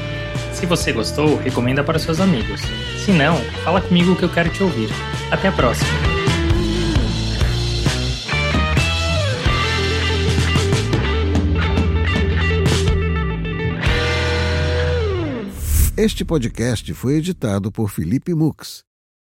[0.53, 2.61] Se você gostou, recomenda para seus amigos.
[3.03, 4.89] Se não, fala comigo que eu quero te ouvir.
[5.31, 5.89] Até a próxima.
[15.97, 18.85] Este podcast foi editado por Felipe Mux.